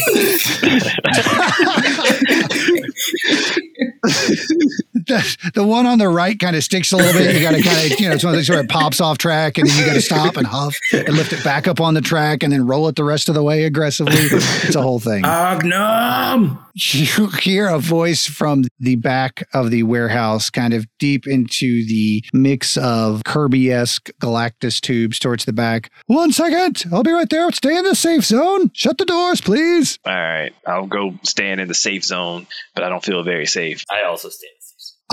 [5.06, 7.36] The, the one on the right kind of sticks a little bit.
[7.36, 9.18] You got to kind of, you know, it's one of those where it pops off
[9.18, 11.94] track and then you got to stop and huff and lift it back up on
[11.94, 14.14] the track and then roll it the rest of the way aggressively.
[14.16, 15.26] It's a whole thing.
[15.26, 16.60] Ognum!
[16.76, 22.24] you hear a voice from the back of the warehouse, kind of deep into the
[22.34, 25.92] mix of Kirby esque Galactus tubes towards the back.
[26.08, 26.84] One second.
[26.92, 27.52] I'll be right there.
[27.52, 28.72] Stay in the safe zone.
[28.74, 30.00] Shut the doors, please.
[30.06, 30.54] all right.
[30.66, 33.84] I'll go stand in the safe zone, but I don't feel very safe.
[33.89, 34.54] I also stand.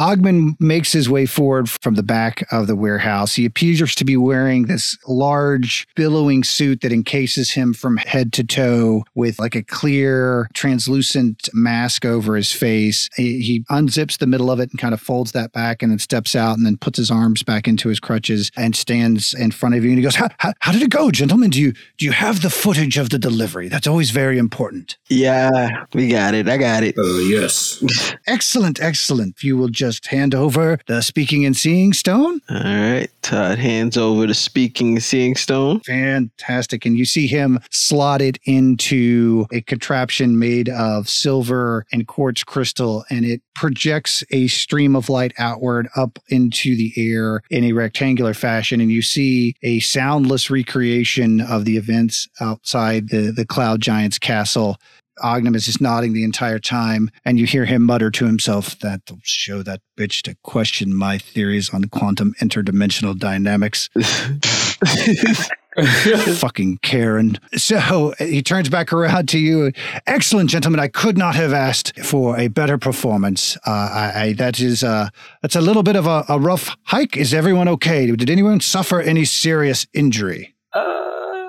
[0.00, 3.34] Ognum makes his way forward from the back of the warehouse.
[3.34, 8.42] He appears to be wearing this large, billowing suit that encases him from head to
[8.42, 13.10] toe with like a clear, translucent mask over his face.
[13.14, 15.98] He, he unzips the middle of it and kind of folds that back and then
[15.98, 19.74] steps out and then puts his arms back into his crutches and stands in front
[19.74, 19.90] of you.
[19.90, 21.50] And he goes, how, how, how did it go, gentlemen?
[21.50, 23.68] Do you, do you have the footage of the delivery?
[23.68, 24.96] That's always very important.
[25.10, 26.48] Yeah, we got it.
[26.48, 26.96] I got it.
[26.96, 27.84] Uh, yes.
[28.26, 29.34] Excellent, excellent.
[29.36, 32.40] If you will just hand over the speaking and seeing stone.
[32.48, 33.09] All right.
[33.22, 35.81] Todd hands over the speaking and seeing stone.
[35.81, 36.85] Fantastic.
[36.85, 43.24] And you see him slotted into a contraption made of silver and quartz crystal, and
[43.24, 48.81] it projects a stream of light outward up into the air in a rectangular fashion.
[48.81, 54.76] And you see a soundless recreation of the events outside the, the Cloud Giant's castle.
[55.22, 59.18] Ognum is just nodding the entire time, and you hear him mutter to himself, That'll
[59.22, 63.88] show that bitch to question my theories on quantum interdimensional dynamics.
[66.40, 67.38] Fucking Karen.
[67.54, 69.72] So he turns back around to you.
[70.06, 70.80] Excellent, gentlemen.
[70.80, 73.56] I could not have asked for a better performance.
[73.66, 75.09] Uh, I, I, that is, uh,
[75.42, 77.16] that's a little bit of a, a rough hike.
[77.16, 78.11] Is everyone okay?
[78.11, 80.54] Did anyone suffer any serious injury?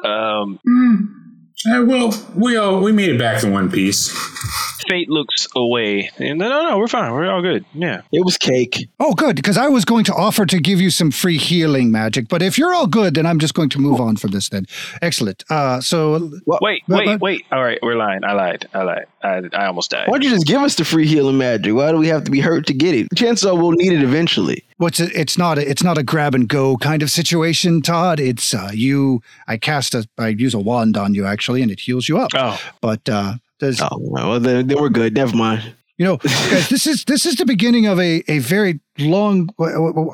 [0.03, 0.60] Um,
[1.69, 4.10] Uh, well, we all we made it back in one piece.
[4.89, 6.10] fate looks away.
[6.17, 7.13] And no, no, no, we're fine.
[7.13, 7.63] We're all good.
[7.74, 8.02] Yeah.
[8.12, 8.88] It was cake.
[9.00, 12.28] Oh, good, because I was going to offer to give you some free healing magic,
[12.28, 14.50] but if you're all good, then I'm just going to move on from this.
[14.50, 14.65] Then,
[15.02, 15.43] excellent.
[15.50, 17.45] Uh, so Wait, But- wait, but- wait.
[17.52, 18.24] All right, we're lying.
[18.26, 18.67] I lied.
[18.74, 19.06] I lied.
[19.24, 20.08] I, I almost died.
[20.08, 21.74] Why don't you just give us the free healing magic?
[21.76, 23.08] Why do we have to be hurt to get it?
[23.15, 24.63] Chances are we'll need it eventually.
[24.82, 25.12] What's it?
[25.15, 28.20] It's not a, it's not a grab and go kind of situation, Todd.
[28.20, 29.22] It's uh, you.
[29.48, 32.32] I cast a I use a wand on you actually, and it heals you up.
[32.36, 35.13] Oh, But uh, there's Oh, well, then, then we're good.
[35.13, 35.76] Never mind.
[35.98, 39.50] you know, guys, this is this is the beginning of a a very long.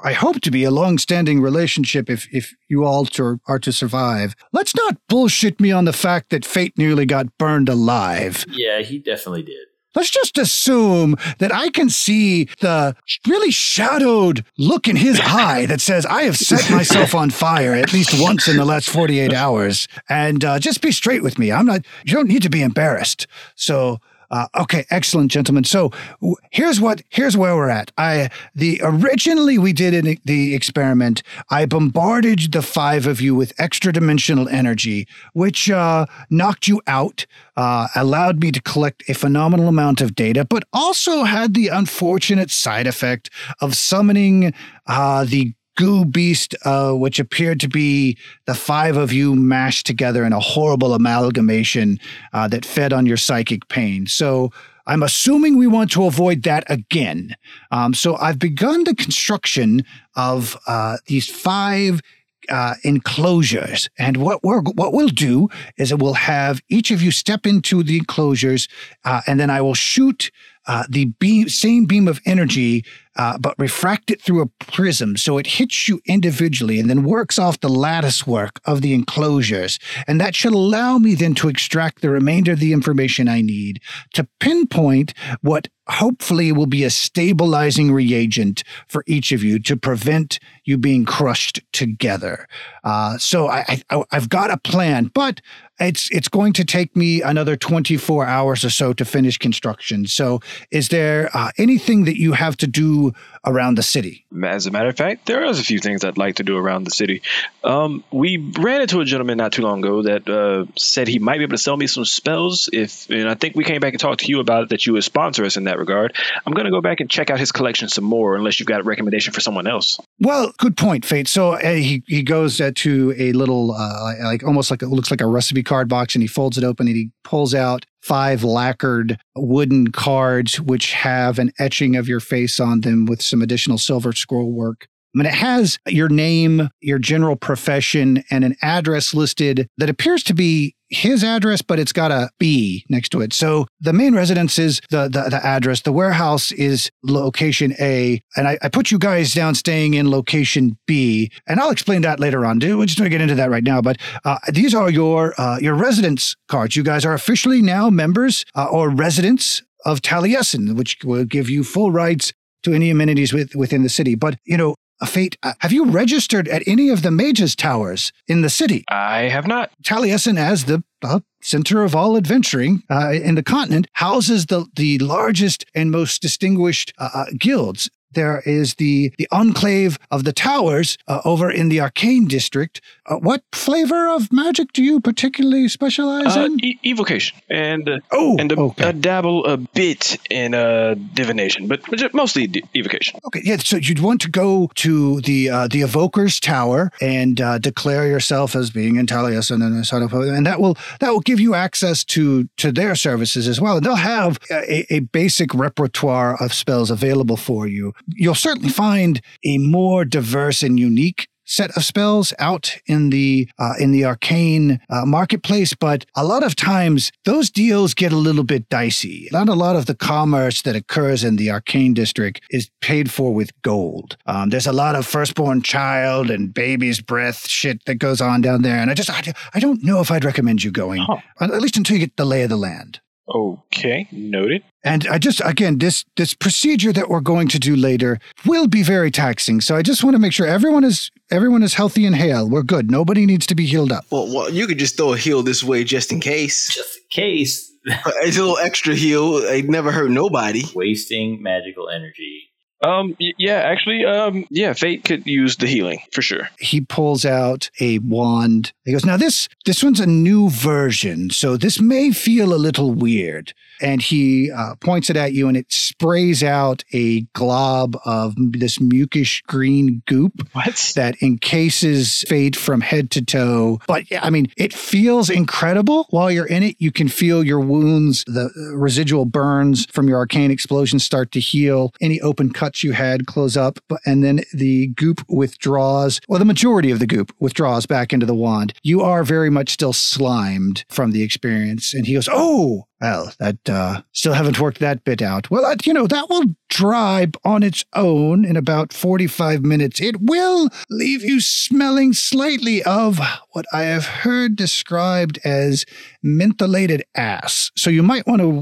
[0.04, 2.10] I hope to be a long standing relationship.
[2.10, 6.30] If if you all to, are to survive, let's not bullshit me on the fact
[6.32, 8.44] that fate nearly got burned alive.
[8.50, 9.68] Yeah, he definitely did.
[9.98, 12.96] Let's just assume that I can see the
[13.28, 17.94] really shadowed look in his eye that says, I have set myself on fire at
[17.94, 19.88] least once in the last 48 hours.
[20.08, 21.52] And uh, just be straight with me.
[21.52, 23.26] I'm not, you don't need to be embarrassed.
[23.56, 25.64] So, uh, okay, excellent, gentlemen.
[25.64, 27.92] So w- here's what here's where we're at.
[27.98, 31.24] I the originally we did in the experiment.
[31.50, 37.26] I bombarded the five of you with extra dimensional energy, which uh, knocked you out,
[37.56, 42.52] uh, allowed me to collect a phenomenal amount of data, but also had the unfortunate
[42.52, 43.30] side effect
[43.62, 44.54] of summoning
[44.88, 50.26] uh, the goo beast, uh, which appeared to be the five of you mashed together
[50.26, 51.98] in a horrible amalgamation
[52.34, 54.06] uh, that fed on your psychic pain.
[54.08, 54.52] So
[54.88, 57.36] I'm assuming we want to avoid that again.
[57.72, 59.84] Um, so I've begun the construction
[60.16, 62.02] of uh, these five
[62.50, 63.90] uh, enclosures.
[63.98, 67.84] And what we're what we'll do is that we'll have each of you step into
[67.84, 68.68] the enclosures,
[69.04, 70.32] uh, and then I will shoot
[70.68, 72.84] uh, the beam, same beam of energy,
[73.18, 77.38] uh, but refract it through a prism, so it hits you individually, and then works
[77.38, 82.02] off the lattice work of the enclosures, and that should allow me then to extract
[82.02, 83.82] the remainder of the information I need
[84.14, 90.40] to pinpoint what hopefully will be a stabilizing reagent for each of you to prevent
[90.66, 92.48] you being crushed together.
[92.84, 95.42] Uh, so I, I, I've got a plan, but
[95.80, 100.08] it's it's going to take me another 24 hours or so to finish construction.
[100.08, 100.40] So
[100.72, 103.14] is there uh, anything that you have to do
[103.48, 104.26] around the city?
[104.44, 106.84] As a matter of fact, there is a few things I'd like to do around
[106.84, 107.22] the city.
[107.64, 111.38] Um, we ran into a gentleman not too long ago that uh, said he might
[111.38, 112.70] be able to sell me some spells.
[112.72, 114.94] If and I think we came back and talked to you about it that you
[114.94, 116.16] would sponsor us in that regard.
[116.46, 118.82] I'm going to go back and check out his collection some more, unless you've got
[118.82, 120.00] a recommendation for someone else.
[120.20, 121.28] Well, good point, Fate.
[121.28, 125.12] So uh, he he goes uh, to a little uh, like almost like it looks
[125.12, 128.42] like a recipe card box, and he folds it open and he pulls out five
[128.42, 133.78] lacquered wooden cards which have an etching of your face on them with some additional
[133.78, 134.88] silver scroll work.
[135.14, 140.24] I mean, it has your name, your general profession, and an address listed that appears
[140.24, 143.34] to be his address, but it's got a B next to it.
[143.34, 145.82] So the main residence is the, the, the address.
[145.82, 148.22] The warehouse is location A.
[148.36, 151.32] And I, I, put you guys down staying in location B.
[151.48, 152.60] And I'll explain that later on.
[152.60, 153.82] We're just going to get into that right now.
[153.82, 156.76] But uh, these are your uh, your residence cards.
[156.76, 161.64] You guys are officially now members uh, or residents of Taliesin, which will give you
[161.64, 164.16] full rights to any amenities with, within the city.
[164.16, 165.38] But, you know, fate.
[165.44, 168.84] Uh, have you registered at any of the mages' towers in the city?
[168.90, 169.72] I have not.
[169.84, 174.98] Taliesin, as the uh, center of all adventuring uh, in the continent, houses the, the
[175.00, 177.90] largest and most distinguished uh, uh guilds.
[178.12, 182.82] There is the, the enclave of the towers uh, over in the arcane district.
[183.06, 186.64] Uh, what flavor of magic do you particularly specialize uh, in?
[186.64, 188.90] E- evocation and uh, oh, and a, okay.
[188.90, 191.82] a dabble a bit in uh, divination, but
[192.14, 193.20] mostly de- evocation.
[193.26, 193.58] Okay, yeah.
[193.58, 198.56] So you'd want to go to the uh, the evoker's tower and uh, declare yourself
[198.56, 202.72] as being in Taliesin and and that will that will give you access to to
[202.72, 203.78] their services as well.
[203.78, 209.22] And they'll have a, a basic repertoire of spells available for you you'll certainly find
[209.46, 214.80] a more diverse and unique set of spells out in the uh, in the arcane
[214.90, 219.30] uh, marketplace but a lot of times those deals get a little bit dicey.
[219.32, 223.34] Not a lot of the commerce that occurs in the arcane district is paid for
[223.34, 224.18] with gold.
[224.26, 228.62] Um, there's a lot of firstborn child and baby's breath shit that goes on down
[228.62, 231.06] there and i just i, I don't know if i'd recommend you going
[231.40, 234.64] at least until you get the lay of the land Okay, noted.
[234.84, 238.84] And I just again this this procedure that we're going to do later will be
[238.84, 239.60] very taxing.
[239.60, 242.50] So I just want to make sure everyone is everyone is healthy and hale.
[242.50, 242.90] We're good.
[242.90, 244.06] Nobody needs to be healed up.
[244.12, 246.74] Well, well you could just throw a heal this way just in case.
[246.74, 247.72] Just in case.
[247.86, 249.38] it's a little extra heal.
[249.38, 250.64] It never hurt nobody.
[250.74, 252.47] Wasting magical energy
[252.82, 253.16] um.
[253.38, 253.58] Yeah.
[253.58, 254.06] Actually.
[254.06, 254.46] Um.
[254.50, 254.74] Yeah.
[254.74, 256.50] Fate could use the healing for sure.
[256.60, 258.74] He pulls out a wand.
[258.86, 262.92] He goes, "Now this this one's a new version, so this may feel a little
[262.92, 268.34] weird." And he uh, points it at you, and it sprays out a glob of
[268.38, 270.94] this mucus green goop what?
[270.96, 273.80] that encases Fate from head to toe.
[273.88, 276.76] But I mean, it feels incredible while you're in it.
[276.80, 281.94] You can feel your wounds, the residual burns from your arcane explosion start to heal.
[282.02, 286.92] Any open cuts you had close up, and then the goop withdraws, or the majority
[286.92, 288.74] of the goop withdraws back into the wand.
[288.84, 291.94] You are very much still slimed from the experience.
[291.94, 295.52] And he goes, Oh, well, that uh, still haven't worked that bit out.
[295.52, 300.02] Well, you know, that will dry on its own in about 45 minutes.
[300.02, 303.20] It will leave you smelling slightly of
[303.52, 305.86] what I have heard described as
[306.26, 307.72] mentholated ass.
[307.76, 308.62] So you might want to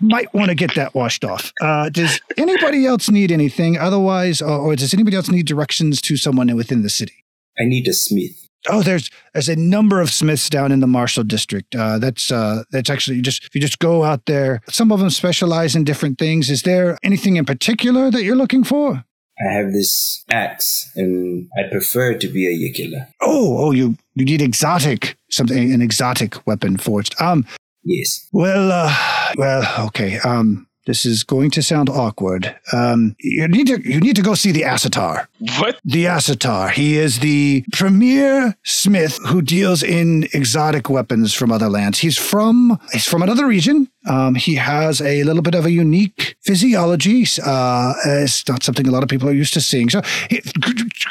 [0.00, 1.52] might want to get that washed off.
[1.60, 3.78] Uh, does anybody else need anything?
[3.78, 7.24] Otherwise, or, or does anybody else need directions to someone within the city?
[7.58, 8.45] I need a smith.
[8.68, 11.74] Oh, there's there's a number of smiths down in the Marshall district.
[11.74, 14.60] Uh, that's uh, that's actually just if you just go out there.
[14.68, 16.50] Some of them specialize in different things.
[16.50, 19.04] Is there anything in particular that you're looking for?
[19.38, 23.06] I have this axe, and I prefer to be a yklwa.
[23.20, 27.14] Oh, oh, you you need exotic something, an exotic weapon forged.
[27.20, 27.44] Um,
[27.84, 28.26] yes.
[28.32, 28.94] Well, uh,
[29.36, 30.18] well, okay.
[30.20, 32.56] Um, this is going to sound awkward.
[32.72, 35.26] Um, you need to you need to go see the Asatar.
[35.58, 35.80] What?
[35.84, 36.70] The Asatar.
[36.70, 41.98] He is the premier smith who deals in exotic weapons from other lands.
[41.98, 43.88] He's from he's from another region.
[44.06, 47.26] Um, he has a little bit of a unique physiology.
[47.44, 49.90] Uh, it's not something a lot of people are used to seeing.
[49.90, 50.40] So, he,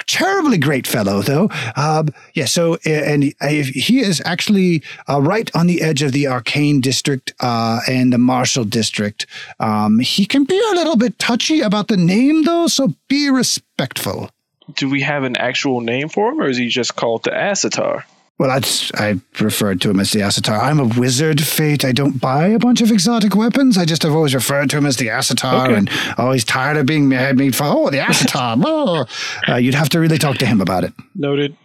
[0.07, 1.49] terribly great fellow, though.
[1.75, 2.45] Um, yeah.
[2.45, 7.79] So, and he is actually uh, right on the edge of the Arcane District uh,
[7.87, 9.25] and the Marshall District.
[9.59, 12.67] Um, he can be a little bit touchy about the name, though.
[12.67, 14.29] So, be respectful.
[14.73, 18.03] Do we have an actual name for him, or is he just called the Asatar?
[18.37, 20.61] Well, that's I referred to him as the Asatar.
[20.61, 21.85] I'm a wizard, Fate.
[21.85, 23.77] I don't buy a bunch of exotic weapons.
[23.77, 25.75] I just have always referred to him as the Asatar, okay.
[25.75, 27.73] and always tired of being made fun.
[27.73, 28.61] Oh, the Asatar.
[28.65, 29.05] oh.
[29.47, 30.93] Uh, you'd have to really talk to him about it.
[31.15, 31.55] Noted.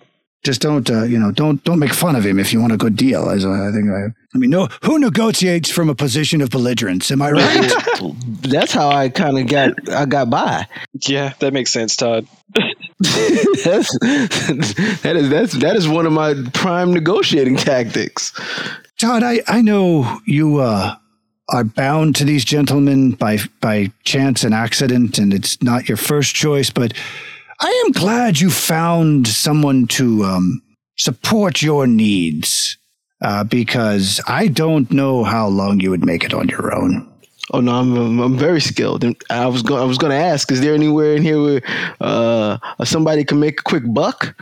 [0.43, 2.77] Just don't uh, you know don't don't make fun of him if you want a
[2.77, 3.29] good deal.
[3.29, 7.11] As I I think I, I mean, no, who negotiates from a position of belligerence?
[7.11, 7.73] Am I right?
[8.43, 10.67] That's how I kind of got I got by.
[11.07, 12.27] Yeah, that makes sense, Todd.
[13.01, 18.33] that's, that is that's that is one of my prime negotiating tactics.
[18.99, 20.95] Todd, I, I know you uh,
[21.49, 26.35] are bound to these gentlemen by by chance and accident, and it's not your first
[26.35, 26.71] choice.
[26.71, 26.93] But
[27.63, 30.63] I am glad you found someone to um,
[30.97, 32.79] support your needs,
[33.21, 37.07] uh, because I don't know how long you would make it on your own.
[37.53, 39.05] Oh no, I'm I'm, very skilled.
[39.05, 41.61] And I was going I was going to ask, is there anywhere in here where
[42.01, 44.35] uh, somebody can make a quick buck,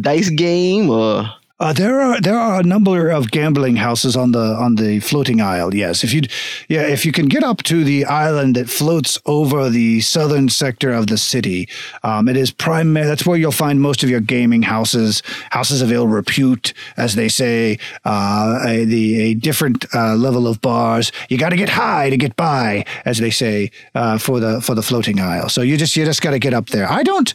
[0.00, 1.24] dice game, or
[1.60, 5.42] Uh, there are there are a number of gambling houses on the on the floating
[5.42, 5.74] isle.
[5.74, 6.22] Yes, if you
[6.70, 10.90] yeah if you can get up to the island that floats over the southern sector
[10.90, 11.68] of the city,
[12.02, 13.06] um, it is primary.
[13.06, 17.28] That's where you'll find most of your gaming houses, houses of ill repute, as they
[17.28, 17.78] say.
[18.06, 21.12] Uh, a, the a different uh, level of bars.
[21.28, 24.74] You got to get high to get by, as they say uh, for the for
[24.74, 25.50] the floating isle.
[25.50, 26.90] So you just you just got to get up there.
[26.90, 27.34] I don't,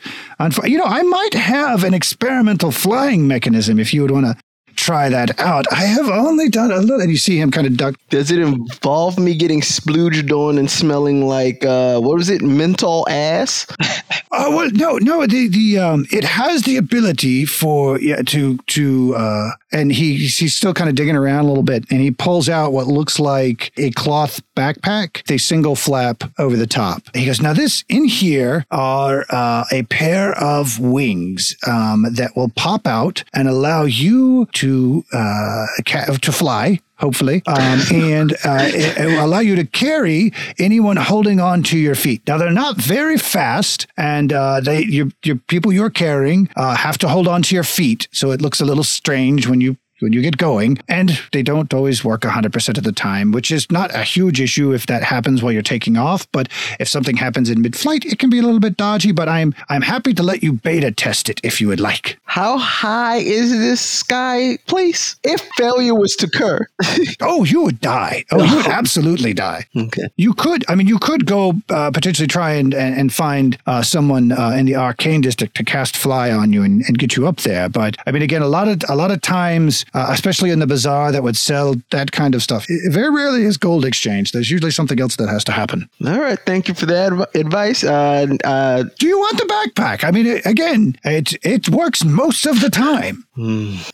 [0.63, 4.43] you know, I might have an experimental flying mechanism if you would want to
[4.75, 5.65] try that out.
[5.71, 7.95] I have only done a little, and you see him kind of duck.
[8.09, 13.07] does it involve me getting splooged on and smelling like uh, what was it, menthol
[13.09, 13.65] ass?
[14.37, 15.25] Oh well, no, no.
[15.25, 20.55] The the um, it has the ability for yeah to to uh, and he he's
[20.55, 23.71] still kind of digging around a little bit, and he pulls out what looks like
[23.77, 27.01] a cloth backpack, with a single flap over the top.
[27.13, 32.49] He goes, now this in here are uh, a pair of wings um, that will
[32.49, 38.97] pop out and allow you to uh, ca- to fly hopefully, um, and uh, it,
[38.97, 42.21] it will allow you to carry anyone holding on to your feet.
[42.27, 46.97] Now they're not very fast, and uh, they your your people you're carrying uh, have
[46.99, 49.77] to hold on to your feet, so it looks a little strange when you.
[49.99, 53.71] When you get going, and they don't always work 100% of the time, which is
[53.71, 56.29] not a huge issue if that happens while you're taking off.
[56.31, 59.11] But if something happens in mid flight, it can be a little bit dodgy.
[59.13, 62.17] But I'm, I'm happy to let you beta test it if you would like.
[62.25, 65.15] How high is this sky place?
[65.23, 66.67] If failure was to occur.
[67.21, 68.23] Oh, you would die.
[68.31, 69.65] Oh, you would absolutely die.
[69.75, 70.03] okay.
[70.17, 74.31] You could, I mean, you could go uh, potentially try and and, find uh, someone
[74.31, 77.37] uh, in the arcane district to cast fly on you and, and get you up
[77.37, 77.69] there.
[77.69, 80.67] But I mean, again, a lot of a lot of times, uh, especially in the
[80.67, 84.31] bazaar that would sell that kind of stuff, it very rarely is gold exchange.
[84.31, 85.89] There's usually something else that has to happen.
[86.05, 86.39] All right.
[86.45, 87.83] Thank you for that adv- advice.
[87.83, 90.03] Uh, uh, Do you want the backpack?
[90.03, 93.25] I mean, it, again, it it works most of the time.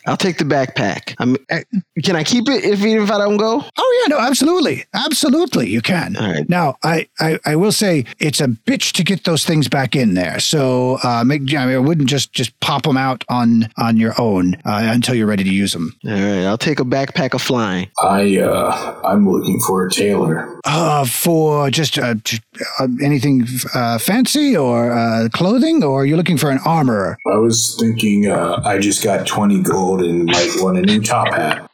[0.06, 1.16] I'll take the backpack.
[1.18, 1.62] I'm, uh,
[2.04, 3.64] can I keep it if even if I don't go?
[3.78, 6.16] Oh yeah, no, absolutely, absolutely, you can.
[6.16, 6.48] All right.
[6.48, 10.14] Now, I, I, I will say it's a bitch to get those things back in
[10.14, 10.40] there.
[10.40, 14.14] So, uh, make, I, mean, I wouldn't just just pop them out on on your
[14.20, 15.81] own uh, until you're ready to use them.
[16.06, 16.46] All right.
[16.46, 17.90] I'll take a backpack of flying.
[18.04, 20.60] I uh, I'm looking for a tailor.
[20.66, 22.16] Uh, for just uh,
[22.80, 27.18] uh, anything uh, fancy or uh, clothing, or you're looking for an armorer.
[27.34, 31.28] I was thinking uh, I just got twenty gold and might want a new top
[31.34, 31.68] hat.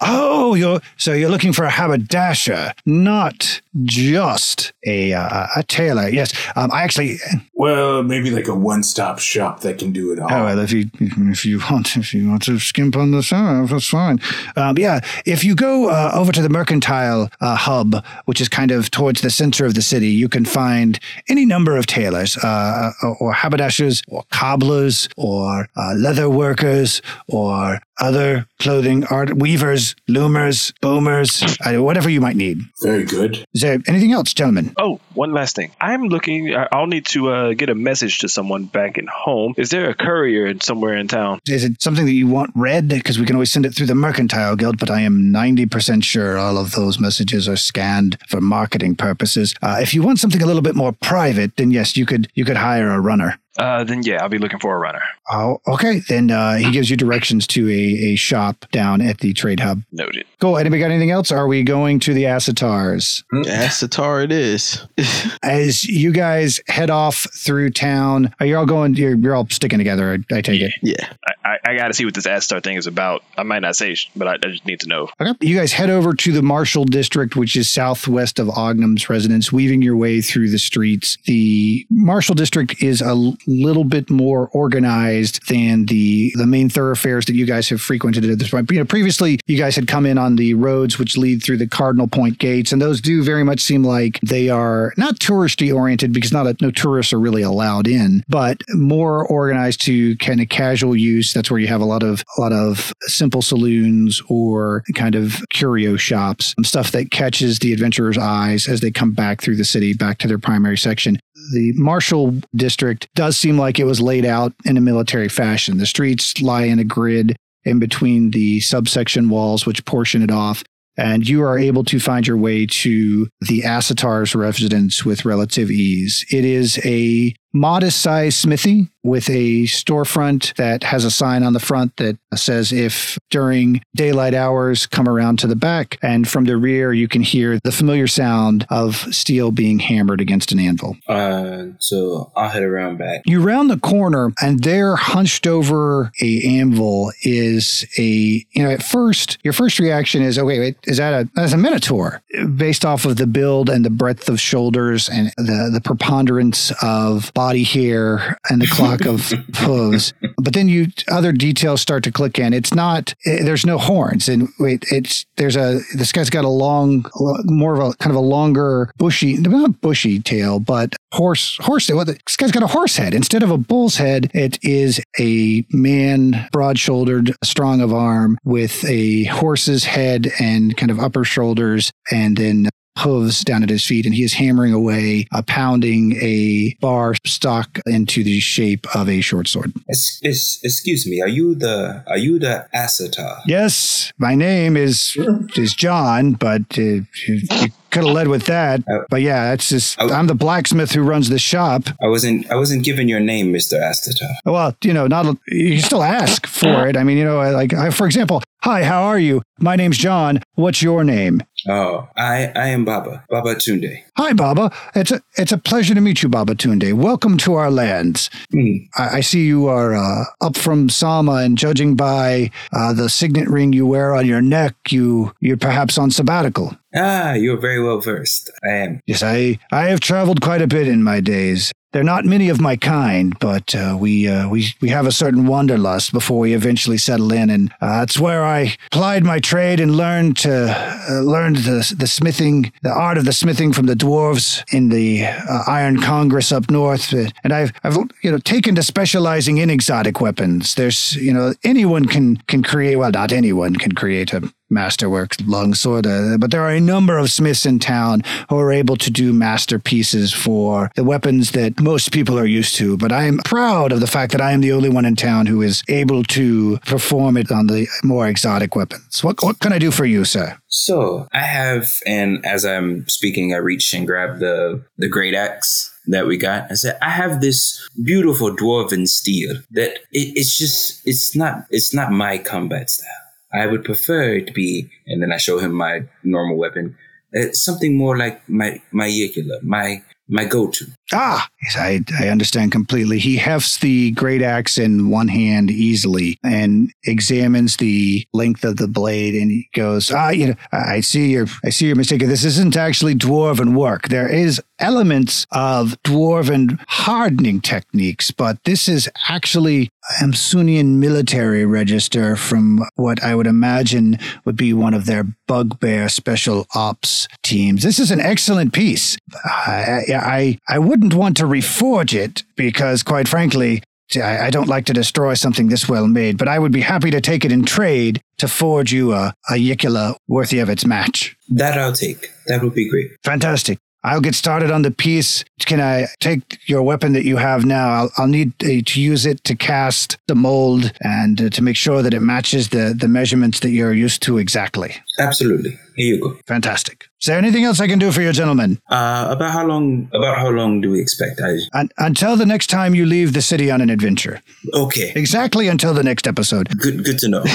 [0.00, 6.08] Oh, you're so you're looking for a haberdasher, not just a uh, a tailor.
[6.08, 7.18] Yes, um, I actually.
[7.54, 10.28] Well, maybe like a one-stop shop that can do it all.
[10.30, 13.70] Oh well, if you if you want if you want to skimp on the serve,
[13.70, 14.20] that's fine.
[14.56, 18.70] Um, yeah, if you go uh, over to the mercantile uh, hub, which is kind
[18.70, 20.98] of towards the center of the city, you can find
[21.28, 28.46] any number of tailors, uh, or haberdashers, or cobblers, or uh, leather workers, or other
[28.60, 32.60] clothing art weavers, loomers, boomers, uh, whatever you might need.
[32.82, 33.44] Very good.
[33.58, 34.72] Is there anything else, gentlemen?
[34.78, 35.72] Oh, one last thing.
[35.80, 36.54] I'm looking.
[36.70, 39.54] I'll need to uh, get a message to someone back in home.
[39.56, 41.40] Is there a courier somewhere in town?
[41.48, 42.88] Is it something that you want read?
[42.88, 46.38] Because we can always send it through the Mercantile Guild, but I am 90% sure
[46.38, 49.56] all of those messages are scanned for marketing purposes.
[49.60, 52.44] Uh, if you want something a little bit more private, then yes, you could you
[52.44, 53.40] could hire a runner.
[53.58, 55.02] Uh, then yeah, I'll be looking for a runner.
[55.30, 56.00] Oh, okay.
[56.08, 59.82] Then uh, he gives you directions to a, a shop down at the trade hub.
[59.92, 60.24] Noted.
[60.40, 60.56] Cool.
[60.56, 61.32] Anybody got anything else?
[61.32, 63.24] Are we going to the Asatars?
[63.34, 64.86] Asatar it is.
[65.42, 68.94] As you guys head off through town, are you all going?
[68.94, 70.12] You're, you're all sticking together.
[70.30, 70.72] I, I take it.
[70.82, 71.12] yeah.
[71.26, 73.22] I, I, I got to see what this Asatar thing is about.
[73.36, 75.08] I might not say, but I, I just need to know.
[75.20, 75.34] Okay.
[75.40, 79.82] You guys head over to the Marshall District, which is southwest of Ognum's residence, weaving
[79.82, 81.18] your way through the streets.
[81.24, 87.34] The Marshall District is a little bit more organized than the the main thoroughfares that
[87.34, 88.70] you guys have frequented at this point.
[88.70, 91.66] You know, previously you guys had come in on the roads which lead through the
[91.66, 96.12] Cardinal Point gates, and those do very much seem like they are not touristy oriented
[96.12, 100.48] because not a, no tourists are really allowed in, but more organized to kind of
[100.48, 101.32] casual use.
[101.32, 105.42] That's where you have a lot of a lot of simple saloons or kind of
[105.50, 109.94] curio shops, stuff that catches the adventurers' eyes as they come back through the city
[109.94, 111.18] back to their primary section.
[111.52, 115.78] The Marshall district does seem like it was laid out in a military fashion.
[115.78, 120.64] The streets lie in a grid in between the subsection walls, which portion it off.
[120.96, 126.26] And you are able to find your way to the Asatar's residence with relative ease.
[126.32, 131.60] It is a modest sized smithy with a storefront that has a sign on the
[131.60, 135.98] front that says if during daylight hours come around to the back.
[136.02, 140.52] And from the rear you can hear the familiar sound of steel being hammered against
[140.52, 140.96] an anvil.
[141.08, 143.22] Uh, so I'll head around back.
[143.26, 148.82] you round the corner and there hunched over a anvil is a you know at
[148.82, 152.22] first your first reaction is okay wait is that a that's a minotaur?
[152.56, 157.32] Based off of the build and the breadth of shoulders and the the preponderance of
[157.34, 159.22] body hair and the clock of
[159.56, 160.12] hooves
[160.48, 162.52] but then you other details start to click in.
[162.52, 164.28] It's not eh, there's no horns.
[164.28, 167.04] And wait it's there's a this guy's got a long
[167.44, 172.04] more of a kind of a longer bushy not bushy tail but horse horse well,
[172.04, 173.14] this guy's got a horse head.
[173.14, 178.84] Instead of a bull's head it is a man broad shouldered strong of arm with
[178.86, 182.68] a horse's head and kind of upper shoulders and then
[182.98, 187.78] hooves down at his feet and he is hammering away uh, pounding a bar stock
[187.86, 192.66] into the shape of a short sword excuse me, are you the are you the
[192.74, 193.40] Asatar?
[193.46, 195.16] yes my name is
[195.56, 200.00] is john but uh, you, you could have led with that but yeah that's just
[200.00, 203.76] i'm the blacksmith who runs the shop I wasn't I wasn't given your name, Mister
[203.76, 204.30] Asatar.
[204.44, 206.96] Well, you know, not you still ask for it.
[206.96, 209.42] I mean, you know, like I, for example, hi, how are you?
[209.58, 210.42] My name's John.
[210.54, 211.42] What's your name?
[211.66, 214.02] Oh, I I am Baba Baba Tunde.
[214.16, 214.70] Hi, Baba.
[214.94, 216.92] It's a it's a pleasure to meet you, Baba Tunde.
[216.92, 218.30] Welcome to our lands.
[218.52, 218.76] Hmm.
[218.96, 223.48] I, I see you are uh, up from Sama, and judging by uh, the signet
[223.48, 226.76] ring you wear on your neck, you you're perhaps on sabbatical.
[226.94, 228.50] Ah, you're very well versed.
[228.64, 229.00] I am.
[229.06, 231.72] Yes, I I have traveled quite a bit in my days.
[231.92, 235.12] There are not many of my kind, but uh, we uh, we we have a
[235.12, 239.80] certain wanderlust before we eventually settle in, and uh, that's where I plied my trade
[239.80, 240.68] and learned to
[241.08, 245.24] uh, learned the the smithing, the art of the smithing from the dwarves in the
[245.24, 250.20] uh, Iron Congress up north, and I've I've you know taken to specializing in exotic
[250.20, 250.74] weapons.
[250.74, 256.06] There's you know anyone can can create well not anyone can create a masterwork longsword,
[256.06, 259.32] uh, but there are a number of smiths in town who are able to do
[259.32, 262.96] masterpieces for the weapons that most people are used to.
[262.96, 265.46] But I am proud of the fact that I am the only one in town
[265.46, 269.22] who is able to perform it on the more exotic weapons.
[269.24, 270.58] What what can I do for you, sir?
[270.68, 275.94] So I have, and as I'm speaking, I reach and grab the the great axe
[276.08, 276.70] that we got.
[276.70, 281.94] I said, I have this beautiful dwarven steel that it, it's just it's not it's
[281.94, 283.27] not my combat style.
[283.52, 286.96] I would prefer it to be, and then I show him my normal weapon.
[287.32, 290.86] It's something more like my my Yklwa, my my go-to.
[291.12, 293.18] Ah, I, I understand completely.
[293.18, 298.88] He hefts the great axe in one hand easily and examines the length of the
[298.88, 302.20] blade, and he goes, "Ah, you know, I see your, I see your mistake.
[302.20, 304.08] This isn't actually dwarven work.
[304.08, 309.90] There is elements of dwarven hardening techniques, but this is actually
[310.22, 316.66] Amsunian military register from what I would imagine would be one of their bugbear special
[316.74, 317.82] ops teams.
[317.82, 319.18] This is an excellent piece.
[319.44, 323.82] I, I, I wouldn't want to reforge it because, quite frankly,
[324.16, 327.12] I, I don't like to destroy something this well made, but I would be happy
[327.12, 331.36] to take it in trade to forge you a, a Yklwa worthy of its match.
[331.50, 332.32] That I'll take.
[332.46, 333.12] That would be great.
[333.22, 333.78] Fantastic.
[334.02, 335.44] I'll get started on the piece.
[335.60, 337.90] Can I take your weapon that you have now?
[337.90, 341.76] I'll, I'll need uh, to use it to cast the mold and uh, to make
[341.76, 344.96] sure that it matches the, the measurements that you're used to exactly.
[345.18, 345.78] Absolutely.
[345.96, 346.36] Here you go.
[346.46, 347.07] Fantastic.
[347.20, 348.80] Is there anything else I can do for you, gentlemen?
[348.88, 350.08] Uh, about how long?
[350.14, 351.40] About how long do we expect?
[351.44, 354.40] I Un- until the next time you leave the city on an adventure.
[354.72, 355.12] okay.
[355.16, 356.68] Exactly until the next episode.
[356.78, 357.04] Good.
[357.04, 357.44] Good to know.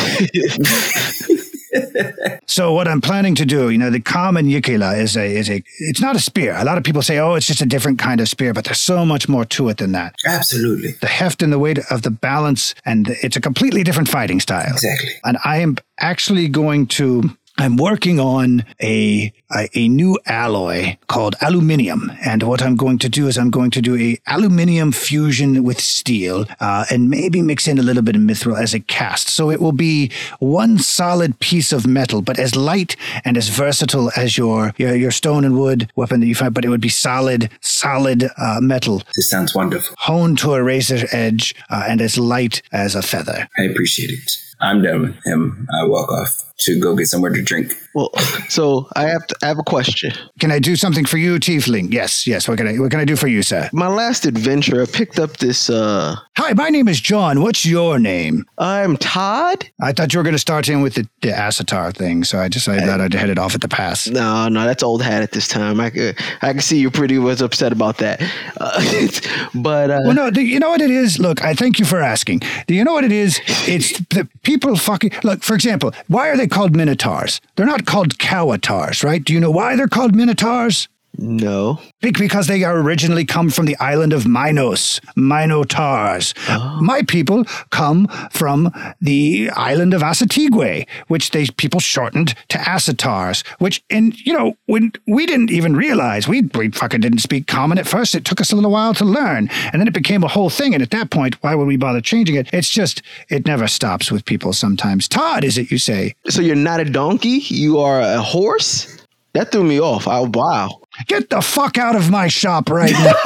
[2.45, 5.63] So what I'm planning to do, you know, the common yklwa is a is a
[5.79, 6.55] it's not a spear.
[6.55, 8.79] A lot of people say, oh, it's just a different kind of spear, but there's
[8.79, 10.13] so much more to it than that.
[10.27, 10.91] Absolutely.
[11.01, 14.69] The heft and the weight of the balance, and it's a completely different fighting style.
[14.71, 15.13] Exactly.
[15.23, 21.35] And I am actually going to I'm working on a, a a new alloy called
[21.39, 25.63] aluminium, and what I'm going to do is I'm going to do a aluminium fusion
[25.63, 29.29] with steel, uh, and maybe mix in a little bit of mithril as a cast.
[29.29, 34.11] So it will be one solid piece of metal, but as light and as versatile
[34.17, 36.53] as your your, your stone and wood weapon that you find.
[36.55, 39.95] But it would be solid, solid uh, metal, This sounds wonderful.
[39.99, 43.47] honed to a razor edge, uh, and as light as a feather.
[43.59, 44.37] I appreciate it.
[44.63, 45.67] I'm done with him.
[45.77, 47.73] I walk off to go get somewhere to drink.
[47.93, 48.09] Well,
[48.47, 50.13] so I have to, I have a question.
[50.39, 51.91] Can I do something for you, Tiefling?
[51.91, 52.47] Yes, yes.
[52.47, 53.69] What can I what can I do for you, sir?
[53.73, 55.69] My last adventure, I picked up this.
[55.69, 57.41] uh Hi, my name is John.
[57.41, 58.45] What's your name?
[58.57, 59.67] I'm Todd.
[59.81, 62.47] I thought you were going to start in with the, the Asatar thing, so I
[62.47, 64.07] decided that I'd head it off at the pass.
[64.07, 65.79] No, no, that's old hat at this time.
[65.79, 68.21] I could, I can see you're pretty was upset about that.
[68.59, 71.19] Uh, but uh, Well, no, do you know what it is?
[71.19, 72.41] Look, I thank you for asking.
[72.67, 73.39] Do you know what it is?
[73.67, 75.11] It's the people fucking.
[75.23, 77.41] Look, for example, why are they called Minotaurs?
[77.55, 79.23] They're not called Cowatars, right?
[79.23, 80.87] Do you know why they're called Minotaurs?
[81.17, 86.33] No, Be- Because they are originally come from the island of Minos, Minotaurs.
[86.49, 86.79] Oh.
[86.81, 93.45] My people come from the island of Asatigwe, which they people shortened to Asatars.
[93.59, 97.77] Which, and you know, when we didn't even realize we we fucking didn't speak common
[97.77, 98.15] at first.
[98.15, 100.73] It took us a little while to learn, and then it became a whole thing.
[100.73, 102.49] And at that point, why would we bother changing it?
[102.53, 104.53] It's just it never stops with people.
[104.53, 106.15] Sometimes, Todd, is it you say?
[106.27, 107.43] so you're not a donkey.
[107.47, 108.99] You are a horse.
[109.33, 110.07] That threw me off.
[110.07, 110.79] I, wow.
[111.07, 113.13] Get the fuck out of my shop right now.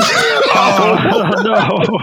[0.59, 0.95] Oh
[1.43, 1.99] no!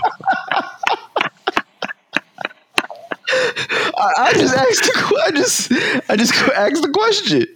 [3.97, 4.85] I, I just asked.
[4.85, 5.73] The, que- I just,
[6.11, 7.47] I just asked the question.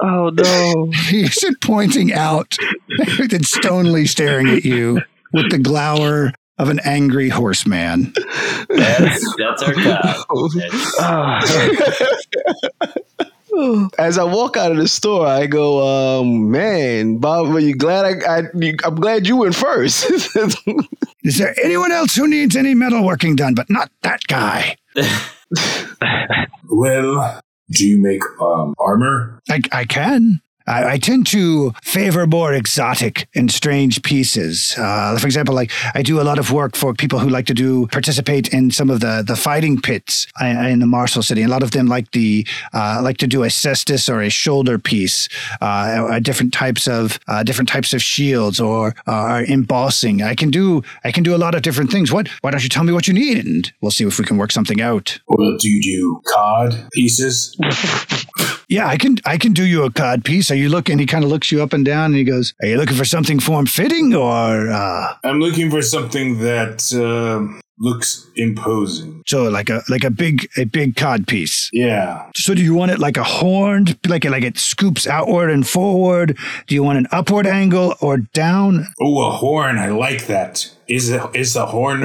[0.00, 0.90] Oh no!
[1.08, 2.56] He's pointing out
[3.20, 5.00] and stonily staring at you
[5.32, 8.12] with the glower of an angry horseman.
[8.68, 10.26] That's that's our cop.
[10.54, 11.40] That's- Ah.
[13.98, 18.04] As I walk out of the store, I go, um, "Man, Bob, are you glad
[18.04, 18.38] I?
[18.38, 20.10] I you, I'm glad you went first.
[21.24, 24.76] Is there anyone else who needs any metalworking done, but not that guy?
[26.72, 29.40] Well, do you make um, armor?
[29.50, 30.40] I, I can.
[30.66, 34.74] I, I tend to favor more exotic and strange pieces.
[34.78, 37.54] Uh, for example, like I do a lot of work for people who like to
[37.54, 41.42] do participate in some of the, the fighting pits uh, in the Marshall City.
[41.42, 44.78] A lot of them like the uh, like to do a cestus or a shoulder
[44.78, 45.28] piece,
[45.60, 50.22] uh, uh, different types of uh, different types of shields or uh, embossing.
[50.22, 52.12] I can do I can do a lot of different things.
[52.12, 52.28] What?
[52.42, 54.52] Why don't you tell me what you need, and we'll see if we can work
[54.52, 55.18] something out.
[55.28, 57.56] Well, do you do cod pieces?
[58.72, 60.50] Yeah, I can I can do you a cod piece.
[60.50, 60.98] Are you looking?
[60.98, 63.04] He kind of looks you up and down, and he goes, "Are you looking for
[63.04, 69.22] something form fitting or uh, I'm looking for something that uh, looks imposing.
[69.26, 72.30] so like a like a big a big cod piece?" Yeah.
[72.34, 76.38] So do you want it like a horned, like like it scoops outward and forward?
[76.66, 78.86] Do you want an upward angle or down?
[79.02, 79.76] Oh, a horn.
[79.78, 80.70] I like that.
[80.92, 82.02] Is the, is the horn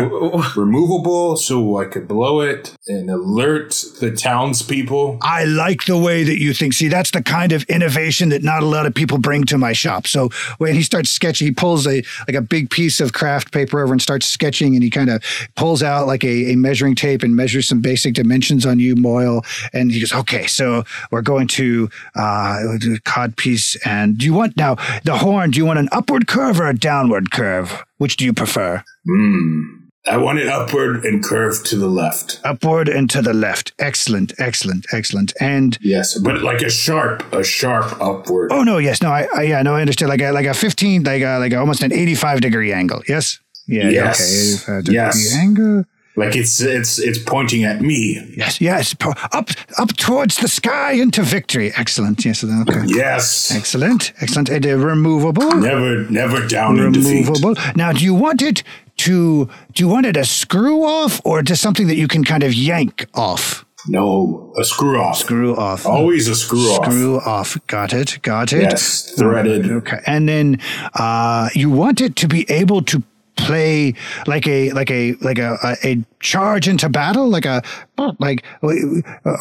[0.55, 5.19] removable so I could blow it and alert the townspeople?
[5.21, 6.71] I like the way that you think.
[6.71, 9.73] See, that's the kind of innovation that not a lot of people bring to my
[9.73, 10.07] shop.
[10.07, 13.83] So when he starts sketching, he pulls a like a big piece of craft paper
[13.83, 15.21] over and starts sketching, and he kind of
[15.57, 19.43] pulls out like a, a measuring tape and measures some basic dimensions on you, Moyle.
[19.73, 23.75] And he goes, "Okay, so we're going to uh, cod piece.
[23.85, 25.51] And do you want now the horn?
[25.51, 27.83] Do you want an upward curve or a downward curve?
[27.97, 28.83] Which do you prefer?
[29.09, 29.61] Hmm.
[30.09, 32.39] I want it upward and curved to the left.
[32.45, 33.73] Upward and to the left.
[33.77, 35.33] Excellent, excellent, excellent.
[35.41, 38.51] And Yes, but like a sharp, a sharp upward.
[38.53, 40.07] Oh no, yes, no, I, I yeah, no, I understand.
[40.09, 43.01] Like a like a fifteen, like a like a, almost an eighty-five degree angle.
[43.07, 43.39] Yes.
[43.67, 43.89] Yeah.
[43.89, 44.63] Yes.
[44.63, 44.77] Okay.
[44.77, 45.35] 85 degree Yes.
[45.35, 45.83] angle.
[46.17, 48.33] Like it's it's it's pointing at me.
[48.35, 48.59] Yes.
[48.59, 48.95] Yes.
[49.31, 51.71] Up up towards the sky into victory.
[51.77, 52.25] Excellent.
[52.25, 52.43] Yes.
[52.43, 52.81] Okay.
[52.87, 53.55] Yes.
[53.55, 54.13] Excellent.
[54.19, 54.49] Excellent.
[54.49, 55.51] And uh, removable.
[55.55, 57.27] Never never down in defeat.
[57.27, 57.55] Removable.
[57.75, 58.63] Now, do you want it
[59.05, 59.47] to?
[59.73, 62.51] Do you want it a screw off or just something that you can kind of
[62.51, 63.63] yank off?
[63.87, 65.17] No, a screw off.
[65.17, 65.85] Screw off.
[65.85, 66.85] Always a screw off.
[66.85, 67.57] Screw off.
[67.67, 68.17] Got it.
[68.23, 68.63] Got it.
[68.63, 69.71] Yes, threaded.
[69.71, 69.99] Okay.
[70.07, 70.59] And then
[70.95, 73.03] uh, you want it to be able to
[73.37, 73.93] play
[74.25, 77.61] like a like a like a a, a charge into battle like a
[78.19, 78.43] like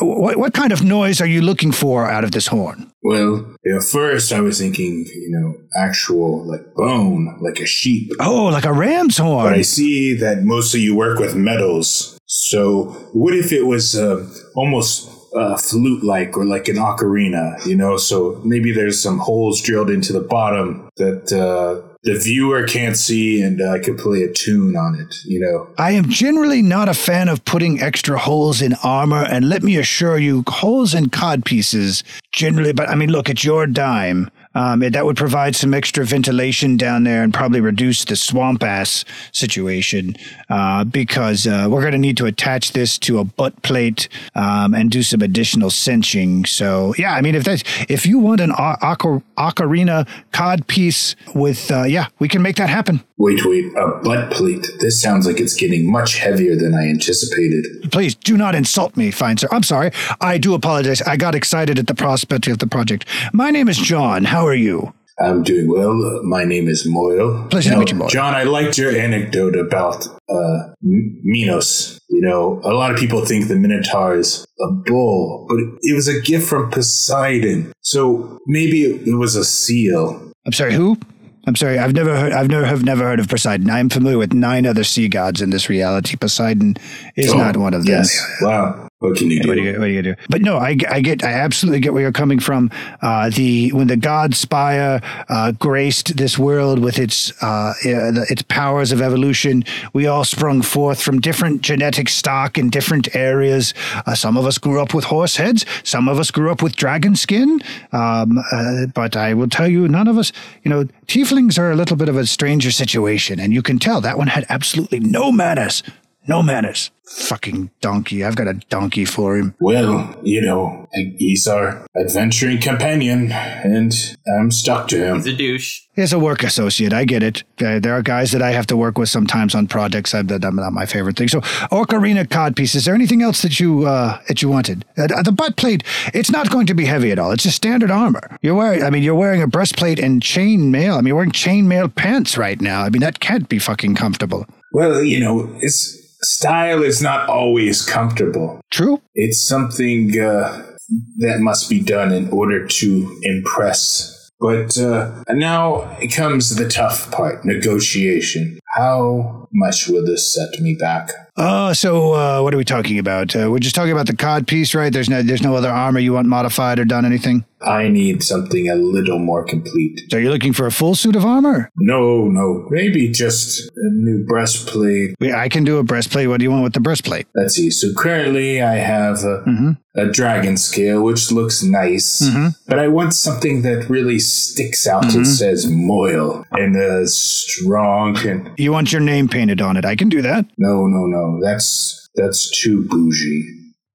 [0.01, 3.83] what what kind of noise are you looking for out of this horn Well, at
[3.85, 8.11] first I was thinking, you know, actual like bone, like a sheep.
[8.21, 12.19] oh like a ram's horn But I see that mostly you work with metals.
[12.27, 17.77] So what if it was uh, almost uh, flute like or like an ocarina, you
[17.77, 17.97] know.
[17.97, 23.43] So maybe there's some holes drilled into the bottom that uh, the viewer can't see,
[23.43, 25.69] and I could play a tune on it, you know.
[25.77, 29.77] I am generally not a fan of putting extra holes in armor, and let me
[29.77, 34.31] assure you, holes in cod pieces generally, but I mean, look, it's your dime.
[34.57, 39.05] Um, that would provide some extra ventilation down there and probably reduce the swamp ass
[39.31, 40.17] situation
[40.49, 44.75] uh, because uh, we're going to need to attach this to a butt plate um,
[44.75, 46.47] and do some additional cinching.
[46.47, 51.85] So yeah, I mean if that's if you want an ocarina cod piece with uh,
[51.85, 53.06] yeah, we can make that happen.
[53.19, 54.67] Wait, wait, a butt plate.
[54.81, 57.91] This sounds like it's getting much heavier than I anticipated.
[57.91, 59.49] Please do not insult me, fine sir.
[59.51, 59.91] I'm sorry.
[60.21, 61.01] I do apologize.
[61.03, 63.07] I got excited at the prospect of the project.
[63.33, 64.25] My name is John.
[64.25, 64.93] How are you?
[65.19, 65.95] I'm doing well.
[66.25, 67.47] My name is Moyle.
[67.49, 68.09] Pleasure to meet you, Moyle.
[68.11, 71.99] John, I liked your anecdote about uh, M- Minos.
[72.11, 76.07] You know, a lot of people think the Minotaur is a bull, but it was
[76.07, 77.73] a gift from Poseidon.
[77.81, 80.33] So maybe it was a seal.
[80.45, 80.75] I'm sorry.
[80.75, 80.99] Who?
[81.47, 81.79] I'm sorry.
[81.79, 82.33] I've never heard.
[82.33, 83.71] I've never have never heard of Poseidon.
[83.71, 86.17] I am familiar with nine other sea gods in this reality.
[86.17, 86.77] Poseidon
[87.15, 87.93] is Oh, not one of them.
[87.93, 88.21] Yes.
[88.41, 88.86] Wow.
[88.99, 89.49] What can you do?
[89.51, 90.23] What are you, what are you gonna do?
[90.31, 92.71] But no, I, I get, I absolutely get where you're coming from.
[93.03, 98.41] Uh, the when the god Spire uh, graced this world with its uh, uh, its
[98.49, 103.75] powers of evolution, we all sprung forth from different genetic stock in different areas.
[104.07, 106.75] Uh, some of us grew up with horse heads, some of us grew up with
[106.75, 107.61] dragon skin.
[107.93, 110.33] Um, uh, but I will tell you, none of us,
[110.63, 114.01] you know, tieflings are a little bit of a stranger situation, and you can tell
[114.01, 115.83] that one had absolutely no manners.
[116.29, 116.91] No manners.
[117.09, 118.25] Fucking donkey.
[118.25, 119.55] I've got a donkey for him.
[119.61, 123.93] Well, you know, he's our adventuring companion, and
[124.37, 125.17] I'm stuck to him.
[125.17, 125.83] He's a douche.
[125.95, 126.93] He's a work associate.
[126.93, 127.45] I get it.
[127.61, 130.15] Uh, there are guys that I have to work with sometimes on projects.
[130.15, 131.29] I, that, I'm not my favorite thing.
[131.29, 132.75] So, Ocarina codpiece.
[132.75, 134.85] Is there anything else that you uh, that you wanted?
[134.99, 135.85] Uh, the butt plate.
[136.13, 137.31] It's not going to be heavy at all.
[137.31, 138.37] It's just standard armor.
[138.43, 138.83] You're wearing.
[138.83, 140.95] I mean, you're wearing a breastplate and chain mail.
[140.95, 142.83] I mean, you're wearing chain mail pants right now.
[142.83, 144.45] I mean, that can't be fucking comfortable.
[144.73, 148.61] Well, you know, it's style is not always comfortable.
[148.71, 149.01] True.
[149.15, 150.77] It's something uh,
[151.19, 154.31] that must be done in order to impress.
[154.39, 158.59] But uh, now it comes the tough part negotiation.
[158.75, 161.11] How much will this set me back?
[161.39, 163.35] Oh, so uh, what are we talking about?
[163.35, 164.93] Uh, we're just talking about the cod piece, right?
[164.93, 167.45] There's no, there's no other armor you want modified or done anything.
[167.63, 170.01] I need something a little more complete.
[170.11, 171.71] So you're looking for a full suit of armor?
[171.77, 175.15] No, no, maybe just a new breastplate.
[175.21, 176.29] We- I can do a breastplate.
[176.29, 177.27] What do you want with the breastplate?
[177.35, 177.71] Let's see.
[177.71, 179.79] So currently I have a, Mhm.
[179.95, 182.55] a dragon scale, which looks nice, Mhm.
[182.69, 185.17] but I want something that really sticks out Mm-hmm.
[185.19, 189.85] and says Moyle and uh, strong and You want your name painted on it?
[189.87, 190.45] I can do that.
[190.59, 191.41] no, no, no.
[191.43, 193.45] That's that's too bougie.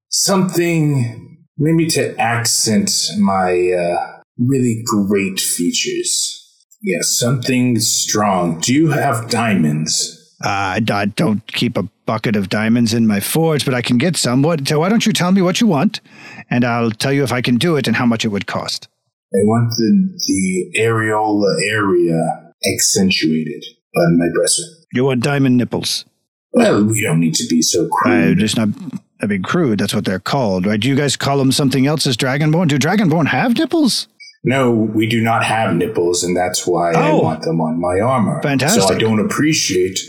[0.10, 6.38] Something maybe to accent my uh, really great features.
[6.82, 8.60] Yes, something strong.
[8.60, 10.18] Do you have diamonds?
[10.44, 14.18] Uh, I, don't keep a bucket of diamonds in my forge, but I can get
[14.18, 14.42] some.
[14.42, 14.68] What?
[14.68, 16.02] So why don't you tell me what you want,
[16.50, 18.88] and I'll tell you if I can do it and how much it would cost.
[19.34, 23.64] I want the the areola area accentuated
[23.96, 24.60] on my breast.
[24.94, 26.06] You want diamond nipples?
[26.54, 28.40] Well, we don't need to be so Uh, crude.
[28.40, 28.70] just not.
[29.22, 29.80] I mean, crude.
[29.80, 30.80] That's what they're called, right?
[30.80, 32.68] Do you guys call them something else as Dragonborn?
[32.68, 34.08] Do Dragonborn have nipples?
[34.44, 37.20] no, we do not have nipples, and that's why I Oh.
[37.20, 38.42] want them on my armor.
[38.42, 38.82] Fantastic.
[38.82, 40.00] So I don't appreciate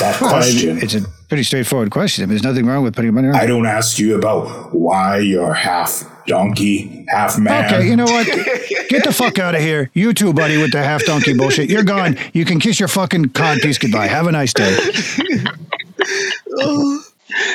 [0.00, 0.78] that Well, question.
[0.82, 2.24] it's a pretty straightforward question.
[2.24, 5.18] I mean, there's nothing wrong with putting them on I don't ask you about why
[5.18, 7.72] you're half donkey, half man.
[7.72, 8.26] Okay, you know what?
[8.88, 9.90] Get the fuck out of here.
[9.94, 11.70] You too, buddy, with the half donkey bullshit.
[11.70, 12.16] You're gone.
[12.32, 14.08] You can kiss your fucking cod piece goodbye.
[14.08, 14.76] Have a nice day.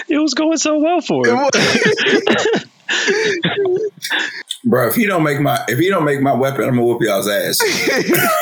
[0.07, 1.38] It was going so well for him.
[4.65, 7.01] Bro, if you don't make my if you don't make my weapon, I'm gonna whoop
[7.01, 7.59] y'all's ass.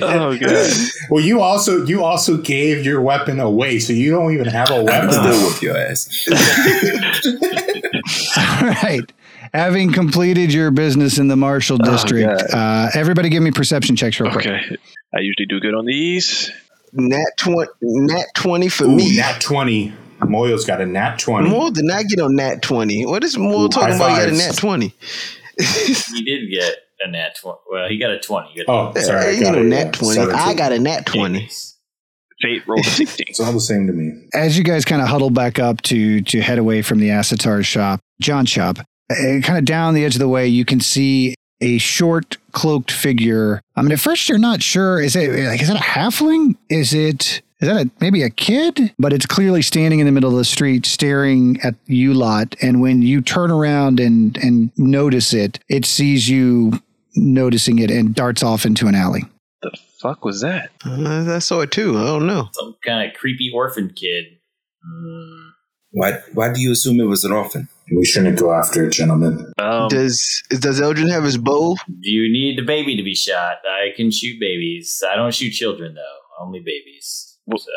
[0.00, 0.72] Oh god.
[1.10, 4.76] well, you also you also gave your weapon away, so you don't even have a
[4.76, 5.12] I'm weapon.
[5.12, 6.08] still whoop your ass.
[8.36, 9.12] All right.
[9.52, 14.32] Having completed your business in the Marshall District, uh, everybody give me perception checks real
[14.32, 14.46] quick.
[14.46, 14.76] Okay.
[15.14, 16.50] I usually do good on these.
[16.92, 19.16] Nat twenty, nat twenty for Ooh, me.
[19.16, 19.92] nat twenty.
[20.26, 21.48] Moyle's got a nat twenty.
[21.48, 23.04] Moore did not get on nat twenty.
[23.06, 24.10] What is Moore Ooh, talking high about?
[24.10, 24.94] He got a nat twenty.
[25.58, 27.58] He did get a nat 20.
[27.70, 28.64] Well, he got a 20.
[28.64, 28.66] Got
[28.96, 30.14] Oh, sorry, I you got know, it, nat twenty.
[30.14, 30.38] 17.
[30.40, 31.48] I got a nat twenty.
[32.40, 33.26] Fate rolled a 16.
[33.28, 34.28] It's all the same to me.
[34.34, 37.64] As you guys kind of huddle back up to to head away from the Asatar
[37.64, 38.78] shop, John shop,
[39.10, 42.90] eh, kind of down the edge of the way, you can see a short cloaked
[42.90, 43.62] figure.
[43.76, 45.00] I mean, at first you're not sure.
[45.00, 46.56] Is it like is it a halfling?
[46.68, 48.92] Is it is that a, maybe a kid?
[48.98, 52.56] But it's clearly standing in the middle of the street staring at you lot.
[52.60, 56.82] And when you turn around and, and notice it, it sees you
[57.14, 59.22] noticing it and darts off into an alley.
[59.62, 60.70] The fuck was that?
[60.84, 61.96] Uh, I saw it too.
[61.96, 62.48] I don't know.
[62.52, 64.24] Some kind of creepy orphan kid.
[64.84, 65.50] Mm,
[65.92, 66.18] Why?
[66.34, 67.68] Why do you assume it was an orphan?
[67.96, 69.52] We shouldn't go after it, gentlemen.
[69.58, 71.76] Um, does does Eldrin have his bow?
[71.86, 73.58] do you need the baby to be shot?
[73.66, 75.02] I can shoot babies.
[75.08, 76.44] I don't shoot children though.
[76.44, 77.38] Only babies.
[77.46, 77.70] Well- So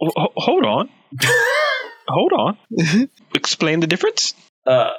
[0.00, 0.88] ho- ho- hold on.
[2.08, 2.58] hold on.
[3.34, 4.34] Explain the difference.
[4.66, 4.90] Uh,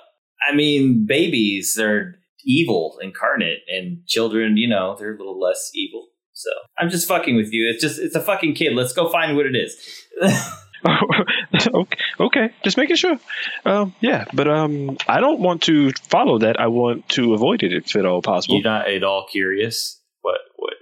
[0.50, 2.16] I mean, babies are
[2.46, 6.08] evil incarnate, and children, you know, they're a little less evil.
[6.34, 6.50] So
[6.80, 7.70] I'm just fucking with you.
[7.70, 8.74] It's just it's a fucking kid.
[8.74, 9.78] Let's go find what it is.
[11.74, 13.18] okay, okay, just making sure.
[13.66, 16.60] Um, yeah, but um, I don't want to follow that.
[16.60, 18.56] I want to avoid it if at all possible.
[18.56, 20.02] You're not at all curious.
[20.22, 20.74] What what?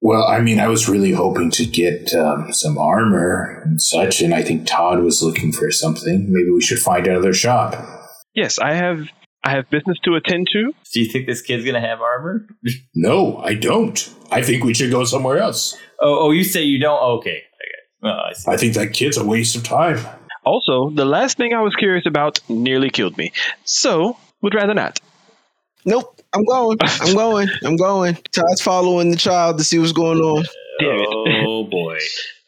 [0.00, 4.34] Well, I mean, I was really hoping to get um, some armor and such, and
[4.34, 6.32] I think Todd was looking for something.
[6.32, 7.74] Maybe we should find another shop.
[8.34, 9.08] Yes, I have.
[9.46, 10.72] I have business to attend to.
[10.94, 12.46] Do you think this kid's gonna have armor?
[12.94, 14.14] No, I don't.
[14.30, 15.76] I think we should go somewhere else.
[16.00, 17.02] Oh, oh, you say you don't?
[17.18, 17.42] Okay,
[18.04, 18.14] okay.
[18.14, 18.50] Oh, I see.
[18.50, 20.04] I think that kid's a waste of time.
[20.44, 23.32] Also, the last thing I was curious about nearly killed me.
[23.64, 25.00] So, would rather not.
[25.84, 26.20] Nope.
[26.34, 26.78] I'm going.
[26.82, 27.48] I'm going.
[27.64, 28.14] I'm going.
[28.32, 30.44] Todd's following the child to see what's going on.
[30.80, 31.46] Damn it.
[31.46, 31.98] Oh boy.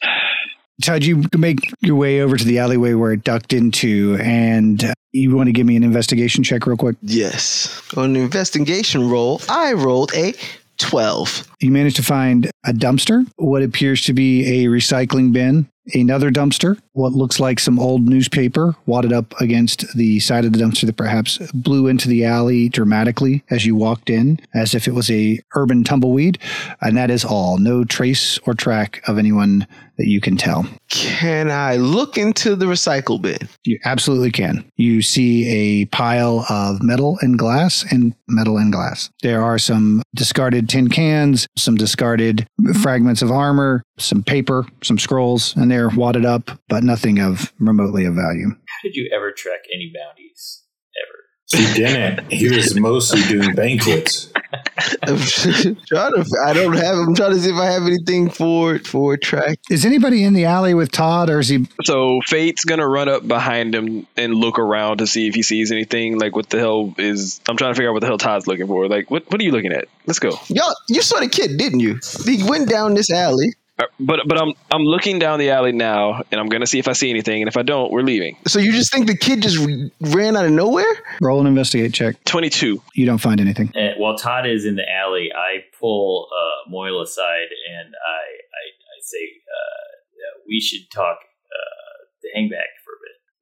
[0.83, 4.93] Todd, you make your way over to the alleyway where it ducked into, and uh,
[5.11, 6.97] you want to give me an investigation check real quick.
[7.01, 7.81] Yes.
[7.97, 10.35] On the investigation roll, I rolled a
[10.77, 11.47] 12.
[11.59, 16.79] You managed to find a dumpster, what appears to be a recycling bin, another dumpster,
[16.93, 20.97] what looks like some old newspaper wadded up against the side of the dumpster that
[20.97, 25.39] perhaps blew into the alley dramatically as you walked in, as if it was a
[25.55, 26.37] urban tumbleweed.
[26.81, 27.57] And that is all.
[27.57, 29.67] No trace or track of anyone
[29.97, 30.65] that you can tell.
[30.89, 33.49] Can I look into the recycle bin?
[33.63, 34.69] You absolutely can.
[34.77, 39.09] You see a pile of metal and glass and metal and glass.
[39.21, 42.47] There are some discarded tin cans, some discarded
[42.81, 48.05] fragments of armor, some paper, some scrolls, and they're wadded up, but nothing of remotely
[48.05, 48.49] of value.
[48.49, 50.63] How did you ever track any bounties?
[51.01, 51.63] Ever?
[51.63, 52.31] He didn't.
[52.31, 54.31] He was mostly doing banquets.
[55.03, 55.75] I'm trying
[56.13, 56.25] to.
[56.45, 56.95] I don't have.
[56.95, 59.59] I'm trying to see if I have anything for for track.
[59.69, 61.67] Is anybody in the alley with Todd, or is he?
[61.83, 65.71] So Fate's gonna run up behind him and look around to see if he sees
[65.71, 66.19] anything.
[66.19, 67.41] Like, what the hell is?
[67.49, 68.87] I'm trying to figure out what the hell Todd's looking for.
[68.87, 69.85] Like, what what are you looking at?
[70.05, 70.39] Let's go.
[70.47, 71.99] Y'all, you saw the kid, didn't you?
[72.25, 73.53] He went down this alley.
[73.79, 76.87] Uh, But but I'm I'm looking down the alley now, and I'm gonna see if
[76.87, 77.41] I see anything.
[77.41, 78.37] And if I don't, we're leaving.
[78.47, 79.57] So you just think the kid just
[80.01, 80.93] ran out of nowhere?
[81.21, 82.23] Roll an investigate check.
[82.25, 82.81] Twenty two.
[82.93, 83.71] You don't find anything.
[83.75, 87.49] And while Todd is in the alley, I pull uh, Moyle aside
[87.79, 88.21] and I
[88.61, 88.63] I,
[88.93, 92.76] I say, uh, yeah, "We should talk uh, the hangback for a bit."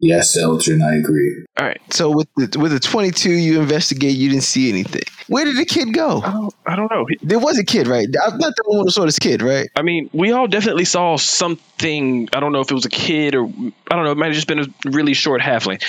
[0.06, 1.46] Yes, Eldrin, I agree.
[1.58, 1.82] All right.
[1.92, 4.16] So with the with the 22, you investigate.
[4.16, 5.02] You didn't see anything.
[5.28, 6.22] Where did the kid go?
[6.24, 7.06] I don't I don't know.
[7.10, 8.08] He- There was a kid, right?
[8.26, 9.68] I'm not the only one who saw this kid, right?
[9.76, 12.30] I mean, we all definitely saw something.
[12.34, 13.46] I don't know if it was a kid or
[13.90, 14.12] I don't know.
[14.12, 15.82] It might have just been a really short halfling.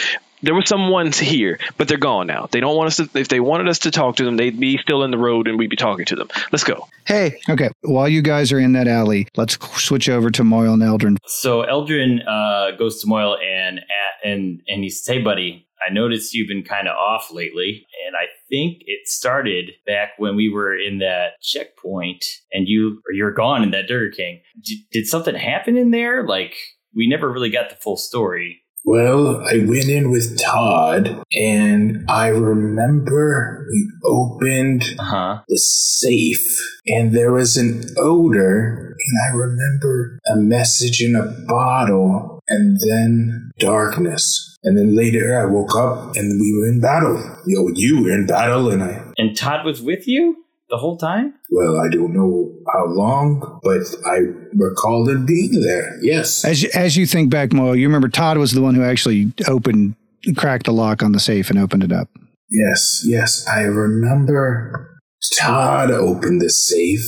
[0.43, 2.49] There was someone here, but they're gone now.
[2.51, 3.09] They don't want us to.
[3.15, 5.59] If they wanted us to talk to them, they'd be still in the road, and
[5.59, 6.29] we'd be talking to them.
[6.53, 6.89] Let's go.
[7.07, 7.71] Hey, Okay.
[7.83, 11.17] While you guys are in that alley, let's switch over to Moyle and Eldrin.
[11.27, 15.93] So Eldrin uh, goes to Moyle and at, and and he says, "Hey, buddy, I
[15.93, 20.49] noticed you've been kind of off lately, and I think it started back when we
[20.49, 24.41] were in that checkpoint, and you or you're gone in that Durga King.
[24.63, 26.27] D- did something happen in there?
[26.27, 26.55] Like
[26.95, 28.63] we never really got the full story."
[28.97, 35.39] Well, I went in with Todd, and I remember we opened Uh huh.
[35.49, 36.47] the safe,
[36.87, 43.51] and there was an odor, and I remember a message in a bottle, and then
[43.59, 44.57] darkness.
[44.63, 47.17] And then later I woke up, and we were in battle.
[47.45, 51.35] Yo, you were in battle, and I, And Todd was with you the whole time.
[51.51, 54.19] well, I don't know how long, but I
[54.55, 55.97] recalled him being there.
[56.03, 56.45] Yes.
[56.45, 59.33] As you, as you think back, Moyle, you remember Todd was the one who actually
[59.47, 59.95] opened,
[60.37, 62.09] cracked the lock on the safe and opened it up.
[62.51, 64.99] Yes, yes, I remember
[65.39, 67.05] Todd opened the safe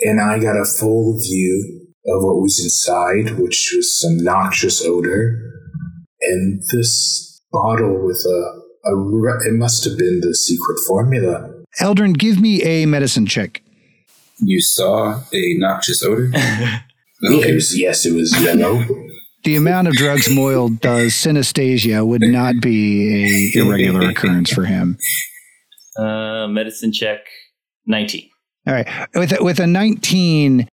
[0.00, 5.38] and I got a full view of what was inside, which was some noxious odor,
[6.22, 11.59] and this bottle with a, a it must have been the secret formula.
[11.78, 13.62] Eldrin, give me a medicine check.
[14.38, 16.30] You saw a noxious odor.
[17.22, 18.82] It was, yes, it was yellow.
[19.44, 24.98] The amount of drugs Moyle does, synesthesia, would not be a irregular occurrence for him.
[25.98, 27.20] Uh, medicine check
[27.86, 28.28] nineteen.
[28.66, 30.68] All right, with a, with a nineteen,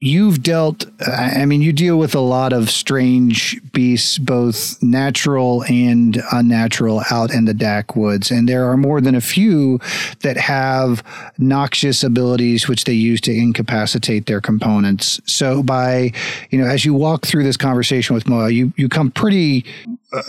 [0.00, 6.22] you've dealt i mean you deal with a lot of strange beasts both natural and
[6.32, 9.78] unnatural out in the dak woods and there are more than a few
[10.20, 11.02] that have
[11.38, 15.20] noxious abilities which they use to incapacitate their components.
[15.26, 16.12] So by
[16.50, 19.64] you know as you walk through this conversation with moyle you you come pretty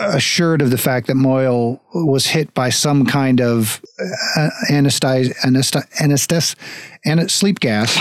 [0.00, 3.82] assured of the fact that moyle was hit by some kind of
[4.36, 6.56] uh, anesthesi- anesth- anesthesia
[7.04, 7.92] and sleep gas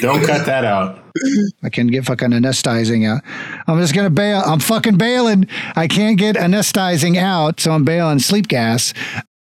[0.00, 0.98] Don't cut that out.
[1.62, 3.22] I can get fucking anesthetizing out.
[3.66, 4.42] I'm just gonna bail.
[4.44, 5.48] I'm fucking bailing.
[5.74, 8.92] I can't get anesthetizing out, so I'm bailing sleep gas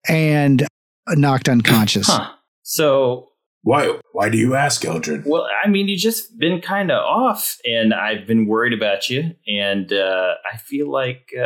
[0.08, 0.66] and
[1.10, 2.06] knocked unconscious.
[2.08, 2.32] Huh.
[2.62, 3.28] So,
[3.66, 3.98] Why?
[4.12, 5.24] Why do you ask, Eldrin?
[5.26, 9.32] well, I mean, you've just been kind of off, and I've been worried about you,
[9.48, 11.42] and uh, I feel like uh,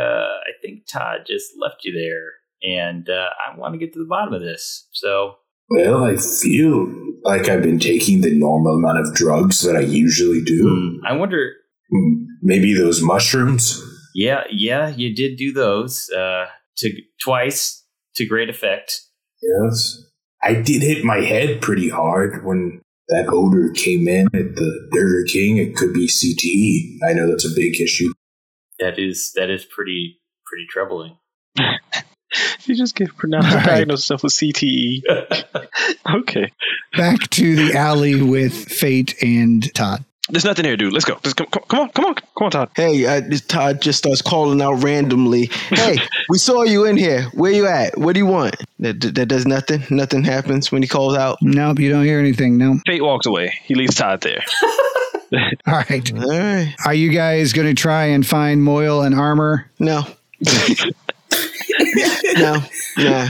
[0.49, 2.27] I think Todd just left you there,
[2.79, 4.87] and uh, I want to get to the bottom of this.
[4.91, 5.37] So,
[5.71, 6.93] Well, I feel
[7.23, 10.61] like I've been taking the normal amount of drugs that I usually do.
[10.69, 11.53] hmm, I wonder.
[11.91, 13.81] Hmm, Maybe those mushrooms.
[14.13, 16.45] Yeah, yeah, you did do those uh,
[16.77, 16.91] to
[17.23, 17.83] twice
[18.15, 19.01] to great effect.
[19.41, 20.03] Yes.
[20.43, 25.25] I did hit my head pretty hard when that odor came in at the Burger
[25.27, 25.57] King.
[25.57, 27.07] It could be CTE.
[27.07, 28.11] I know that's a big issue.
[28.79, 31.17] That is that is pretty pretty troubling.
[32.63, 33.65] You just get pronounced All right.
[33.65, 35.01] diagnosed yourself with CTE.
[36.21, 36.51] okay.
[36.95, 40.05] Back to the alley with Fate and Todd.
[40.31, 40.93] There's nothing here, dude.
[40.93, 41.15] Let's go.
[41.15, 42.69] Let's come, come, come on, come on, come on, Todd.
[42.75, 45.49] Hey, uh, Todd just starts calling out randomly.
[45.69, 45.97] Hey,
[46.29, 47.23] we saw you in here.
[47.33, 47.97] Where you at?
[47.97, 48.55] What do you want?
[48.79, 49.83] That, that does nothing.
[49.89, 51.39] Nothing happens when he calls out.
[51.41, 52.57] Nope, you don't hear anything.
[52.57, 52.79] No.
[52.85, 53.53] Fate walks away.
[53.63, 54.43] He leaves Todd there.
[55.67, 56.13] All right.
[56.13, 56.73] All right.
[56.85, 59.69] Are you guys going to try and find Moyle and armor?
[59.79, 60.05] No.
[62.35, 62.63] no.
[62.97, 63.29] Nah.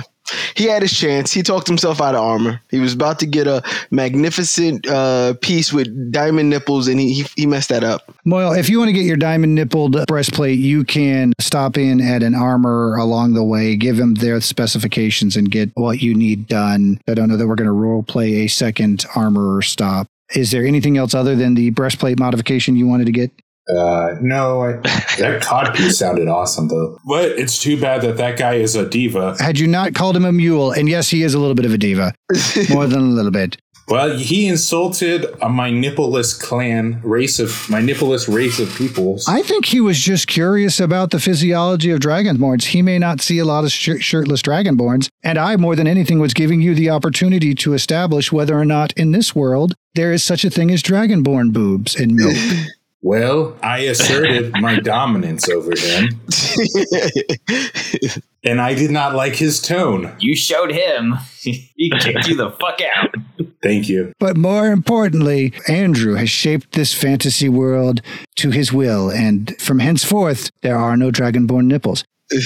[0.56, 1.32] He had his chance.
[1.32, 2.62] He talked himself out of armor.
[2.70, 7.26] He was about to get a magnificent uh, piece with diamond nipples, and he, he
[7.36, 8.14] he messed that up.
[8.26, 12.24] Moyle, if you want to get your diamond nippled breastplate, you can stop in at
[12.24, 17.00] an armor along the way, give them their specifications, and get what you need done.
[17.08, 20.08] I don't know that we're going to role play a second armor stop.
[20.34, 23.32] Is there anything else other than the breastplate modification you wanted to get?
[23.72, 24.72] Uh, no, I,
[25.18, 26.98] that codpiece sounded awesome though.
[27.08, 29.36] But it's too bad that that guy is a diva.
[29.40, 31.74] Had you not called him a mule, and yes, he is a little bit of
[31.74, 32.14] a diva,
[32.70, 33.58] more than a little bit.
[33.88, 39.28] Well, he insulted my nippleless clan race of my nippleless race of peoples.
[39.28, 42.66] I think he was just curious about the physiology of dragonborns.
[42.66, 46.20] He may not see a lot of shir- shirtless dragonborns, and I, more than anything,
[46.20, 50.24] was giving you the opportunity to establish whether or not in this world there is
[50.24, 52.38] such a thing as dragonborn boobs and milk.
[53.02, 56.22] well, I asserted my dominance over him,
[58.44, 60.16] and I did not like his tone.
[60.20, 61.16] You showed him.
[61.42, 63.16] he kicked you the fuck out.
[63.64, 64.14] Thank you.
[64.20, 68.02] but more importantly, Andrew has shaped this fantasy world
[68.38, 72.04] to his will, and from henceforth, there are no dragonborn nipples.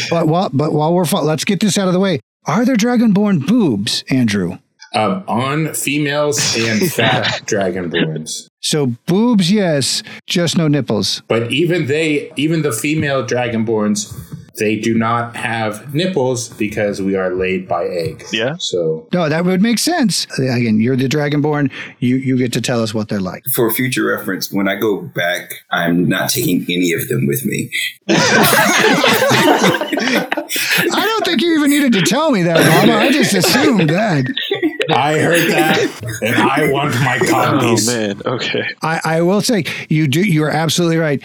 [0.10, 2.20] But while, but while we're, fo- let's get this out of the way.
[2.46, 4.58] Are there dragonborn boobs, Andrew?
[4.94, 8.48] Um, on females and fat dragonborns.
[8.62, 11.22] So boobs, yes, just no nipples.
[11.28, 14.14] But even they, even the female dragonborns,
[14.58, 18.32] they do not have nipples because we are laid by eggs.
[18.34, 18.56] Yeah.
[18.58, 20.26] So No, that would make sense.
[20.40, 21.70] Again, you're the dragonborn.
[22.00, 23.44] You you get to tell us what they're like.
[23.54, 27.70] For future reference, when I go back, I'm not taking any of them with me.
[30.88, 33.00] I don't think you even needed to tell me that, Mama.
[33.00, 34.26] I just assumed that.
[34.96, 37.36] I heard that, and I want my copies.
[37.88, 38.22] Oh man.
[38.26, 38.64] Okay.
[38.82, 40.22] I, I will say you do.
[40.22, 41.22] You are absolutely right.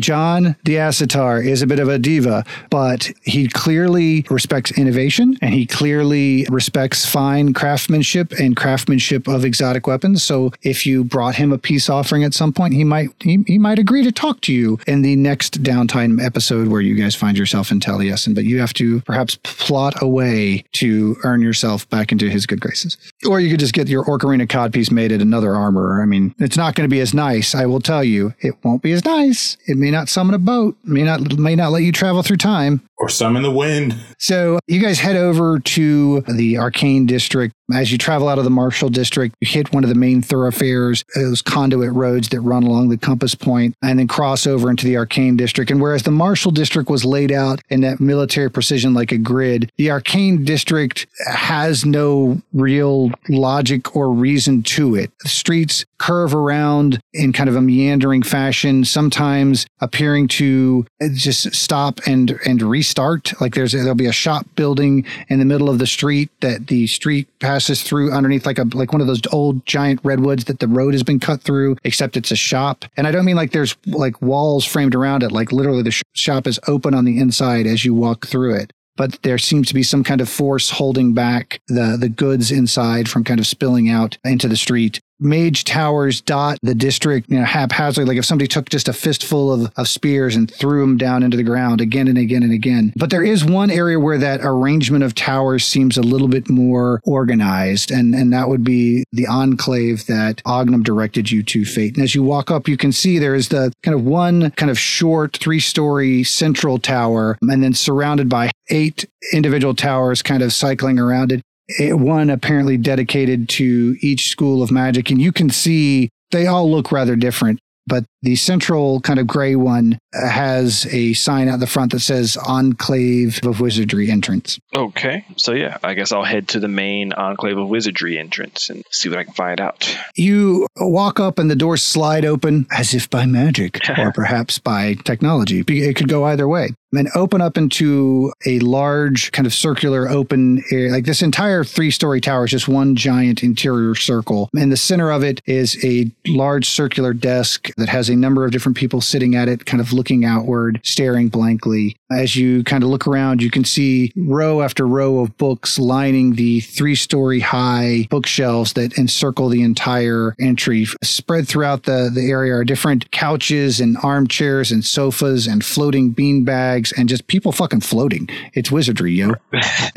[0.00, 5.66] John Diacetar is a bit of a diva, but he clearly respects innovation and he
[5.66, 10.22] clearly respects fine craftsmanship and craftsmanship of exotic weapons.
[10.22, 13.58] So if you brought him a peace offering at some point, he might he, he
[13.58, 17.36] might agree to talk to you in the next downtime episode where you guys find
[17.36, 18.34] yourself in Taliesin.
[18.34, 22.60] But you have to perhaps plot a way to earn yourself back into his good
[22.60, 22.91] graces.
[23.28, 26.02] Or you could just get your Orcarina codpiece made at another armorer.
[26.02, 27.54] I mean, it's not going to be as nice.
[27.54, 29.56] I will tell you, it won't be as nice.
[29.66, 30.76] It may not summon a boat.
[30.84, 32.82] May not may not let you travel through time.
[33.02, 33.96] Or some in the wind.
[34.18, 37.52] So you guys head over to the Arcane District.
[37.74, 41.02] As you travel out of the Marshall District, you hit one of the main thoroughfares,
[41.16, 44.96] those conduit roads that run along the compass point, and then cross over into the
[44.96, 45.68] Arcane District.
[45.68, 49.72] And whereas the Marshall District was laid out in that military precision like a grid,
[49.78, 55.10] the Arcane District has no real logic or reason to it.
[55.24, 61.54] The streets curve around in kind of a meandering fashion, sometimes appearing to uh, just
[61.54, 63.32] stop and and reset start.
[63.40, 66.86] Like there's there'll be a shop building in the middle of the street that the
[66.86, 70.68] street passes through underneath, like a like one of those old giant redwoods that the
[70.68, 71.76] road has been cut through.
[71.84, 75.32] Except it's a shop, and I don't mean like there's like walls framed around it.
[75.32, 78.72] Like literally, the sh- shop is open on the inside as you walk through it
[78.94, 83.08] but there seems to be some kind of force holding back the the goods inside
[83.08, 87.44] from kind of spilling out into the street mage towers dot the district you know
[87.44, 91.22] haphazardly like if somebody took just a fistful of, of spears and threw them down
[91.22, 92.92] into the ground again and again and again.
[92.96, 97.00] But there is one area where that arrangement of towers seems a little bit more
[97.04, 101.96] organized and and that would be the enclave that Ognum directed you to fate.
[101.96, 104.70] And as you walk up you can see there is the kind of one kind
[104.70, 110.52] of short three story central tower and then surrounded by eight individual towers kind of
[110.52, 111.42] cycling around it it,
[111.78, 115.10] Eh, one apparently dedicated to each school of magic.
[115.10, 117.60] And you can see they all look rather different.
[117.86, 122.00] But the central kind of gray one uh, has a sign out the front that
[122.00, 124.60] says Enclave of Wizardry entrance.
[124.76, 125.24] Okay.
[125.36, 129.08] So, yeah, I guess I'll head to the main Enclave of Wizardry entrance and see
[129.08, 129.98] what I can find out.
[130.14, 134.94] You walk up and the doors slide open as if by magic or perhaps by
[134.94, 135.64] technology.
[135.66, 140.62] It could go either way and open up into a large kind of circular open
[140.70, 140.92] area.
[140.92, 144.50] Like this entire three story tower is just one giant interior circle.
[144.54, 148.52] In the center of it is a large circular desk that has a number of
[148.52, 151.96] different people sitting at it, kind of looking outward, staring blankly.
[152.10, 156.34] As you kind of look around, you can see row after row of books lining
[156.34, 160.86] the three story high bookshelves that encircle the entire entry.
[161.02, 166.44] Spread throughout the, the area are different couches and armchairs and sofas and floating bean
[166.44, 168.28] bags and just people fucking floating.
[168.54, 169.34] It's wizardry, yo.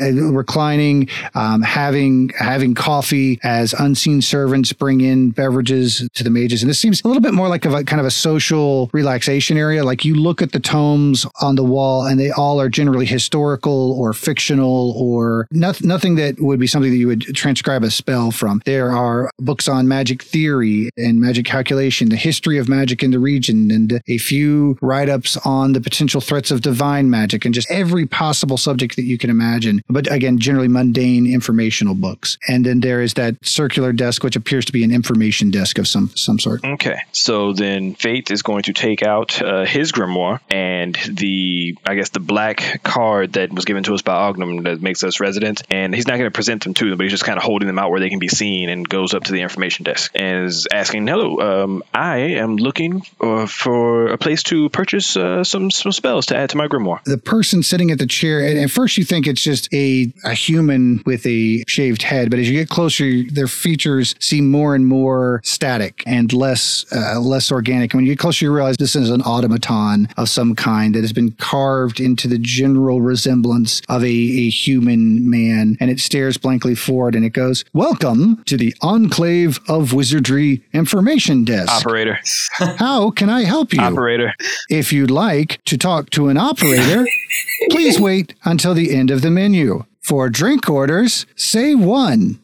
[0.00, 6.62] reclining, um, having having coffee as unseen servants bring in beverages to the mages.
[6.62, 9.82] And this seems a little bit more like a kind of a social relaxation area.
[9.84, 13.98] Like you look at the tomes on the wall and they all are generally historical
[13.98, 18.30] or fictional or not, nothing that would be something that you would transcribe a spell
[18.30, 18.62] from.
[18.64, 23.18] There are books on magic theory and magic calculation, the history of magic in the
[23.18, 27.70] region, and a few write ups on the potential threats of divine magic and just
[27.70, 29.80] every possible subject that you can imagine.
[29.88, 32.36] But again, generally mundane informational books.
[32.48, 35.88] And then there is that circular desk, which appears to be an information desk of
[35.88, 36.62] some, some sort.
[36.64, 36.98] Okay.
[37.12, 42.10] So then Fate is going to take out uh, his grimoire and the, I guess,
[42.10, 45.62] the black card that was given to us by Ognum that makes us residents.
[45.70, 47.68] And he's not going to present them to them, but he's just kind of holding
[47.68, 50.44] them out where they can be seen and goes up to the information desk and
[50.44, 55.70] is asking, Hello, um, I am looking uh, for a place to purchase uh, some,
[55.70, 57.02] some spells to add to my grimoire.
[57.04, 60.34] The person sitting at the chair, and at first you think it's just a, a
[60.34, 64.86] human with a shaved head, but as you get closer, their features seem more and
[64.86, 67.92] more static and less uh, less organic.
[67.92, 71.02] And when you get closer, you realize this is an automaton of some kind that
[71.02, 76.36] has been carved into the general resemblance of a, a human man, and it stares
[76.36, 81.72] blankly forward and it goes, Welcome to the Enclave of Wizardry Information Desk.
[81.72, 82.18] Operator.
[82.52, 83.80] How can I help you?
[83.80, 84.34] Operator.
[84.68, 87.06] If you'd like to talk to an operator,
[87.70, 89.84] please wait until the end of the menu.
[90.00, 92.40] For drink orders, say one.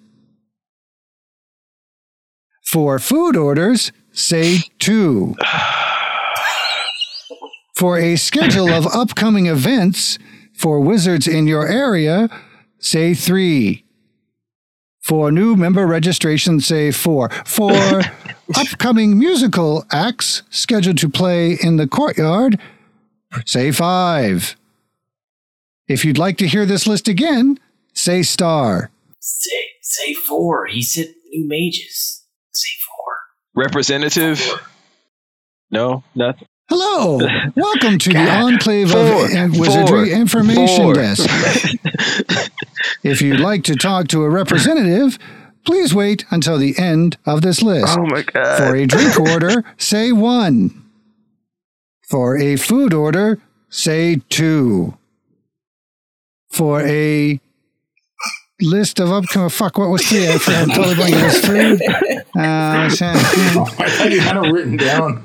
[2.65, 5.37] For food orders, say two.
[7.75, 10.19] For a schedule of upcoming events
[10.55, 12.29] for wizards in your area,
[12.79, 13.85] say three.
[15.01, 17.29] For new member registration, say four.
[17.45, 17.73] For
[18.57, 22.61] upcoming musical acts scheduled to play in the courtyard,
[23.45, 24.57] say five.
[25.89, 27.59] If you'd like to hear this list again,
[27.93, 28.91] say star.
[29.19, 30.67] Say say four.
[30.67, 32.25] He said new mages.
[32.51, 33.65] Say four.
[33.65, 34.41] Representative.
[35.71, 36.49] No, nothing.
[36.69, 37.19] Hello,
[37.57, 39.25] welcome to the Enclave Four.
[39.25, 40.19] of Wizardry Four.
[40.21, 40.95] Information Four.
[40.95, 41.29] Desk.
[43.03, 45.19] if you'd like to talk to a representative,
[45.67, 47.99] please wait until the end of this list.
[47.99, 48.57] Oh my god.
[48.57, 50.82] For a drink order, say one.
[52.13, 53.39] For a food order,
[53.71, 54.99] say two.
[56.51, 57.41] For a
[58.61, 60.29] list of upcoming fuck, what was three?
[60.29, 60.63] I forgot.
[60.63, 61.21] I'm totally blanking.
[61.21, 61.87] It was three.
[62.39, 63.07] Uh, so-
[63.83, 65.25] I had it kind of written down.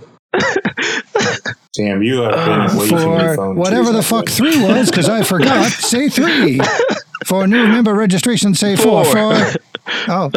[1.75, 2.35] Damn, you have
[2.69, 3.55] been away from your for phone.
[3.57, 5.69] whatever the fuck three was, because I forgot.
[5.69, 6.61] Say three.
[7.25, 9.03] For new member registration, say four.
[9.03, 9.35] Four.
[9.35, 9.57] For
[10.07, 10.31] oh,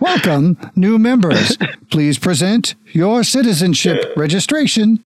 [0.00, 1.58] welcome new members.
[1.90, 5.03] Please present your citizenship registration.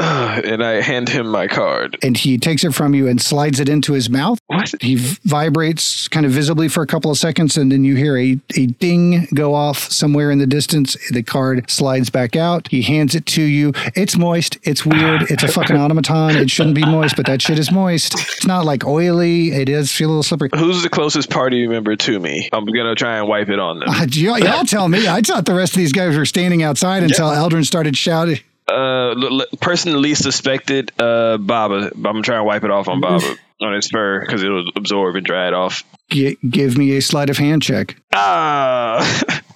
[0.40, 1.98] And I hand him my card.
[2.02, 4.38] And he takes it from you and slides it into his mouth.
[4.46, 4.74] What?
[4.80, 8.38] He vibrates kind of visibly for a couple of seconds, and then you hear a,
[8.56, 10.96] a ding go off somewhere in the distance.
[11.10, 12.68] The card slides back out.
[12.68, 13.72] He hands it to you.
[13.94, 14.58] It's moist.
[14.62, 15.30] It's weird.
[15.30, 16.36] It's a fucking automaton.
[16.36, 18.14] It shouldn't be moist, but that shit is moist.
[18.14, 19.50] It's not like oily.
[19.52, 20.48] It is feel a little slippery.
[20.54, 22.48] Who's the closest party member to me?
[22.52, 23.88] I'm gonna try and wipe it on them.
[23.88, 25.06] Uh, y'all, y'all tell me.
[25.06, 28.38] I thought the rest of these guys were standing outside until Eldrin started shouting.
[28.70, 31.90] Uh, l- l- person least suspected, uh, Baba.
[32.04, 35.26] I'm trying to wipe it off on Baba on his fur because it'll absorb and
[35.26, 35.84] dry it off.
[36.10, 37.96] Gi- give me a sleight of hand check.
[38.12, 39.00] Ah,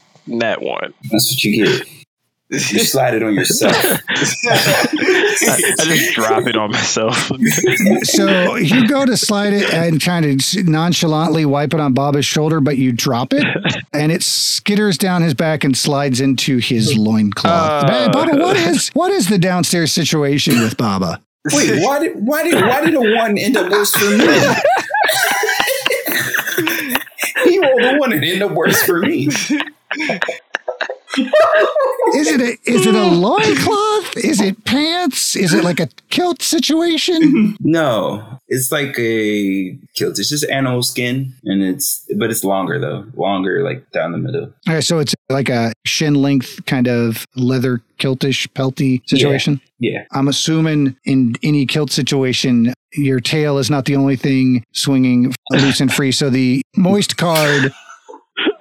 [0.27, 0.93] that one.
[1.11, 1.87] That's what you get.
[2.51, 3.75] You slide it on yourself.
[3.75, 7.17] I, I just drop it on myself.
[8.05, 12.61] So you go to slide it and kind of nonchalantly wipe it on Baba's shoulder,
[12.61, 13.45] but you drop it
[13.95, 17.85] and it skitters down his back and slides into his loincloth.
[17.85, 18.11] Uh.
[18.13, 21.23] Baba, what is what is the downstairs situation with Baba?
[21.53, 24.27] Wait, why did why did why did a one end up worse for me?
[27.45, 29.29] he rolled a one and ended up worse for me.
[31.17, 34.17] Is it a is it a loincloth?
[34.17, 35.37] Is it pants?
[35.37, 37.57] Is it like a kilt situation?
[37.61, 40.19] No, it's like a kilt.
[40.19, 44.53] It's just animal skin, and it's but it's longer though, longer like down the middle.
[44.69, 49.61] All right, so it's like a shin length kind of leather kiltish pelty situation.
[49.79, 55.35] Yeah, I'm assuming in any kilt situation, your tail is not the only thing swinging
[55.51, 56.13] loose and free.
[56.13, 57.73] So the moist card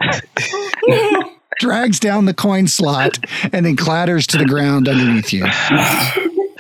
[1.60, 3.18] drags down the coin slot
[3.52, 5.46] and then clatters to the ground underneath you.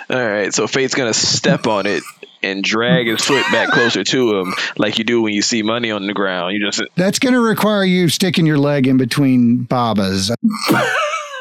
[0.10, 2.04] All right, so Fate's gonna step on it
[2.44, 5.92] and drag his foot back closer to him, like you do when you see money
[5.92, 6.54] on the ground.
[6.54, 10.30] You just That's going to require you sticking your leg in between Babas.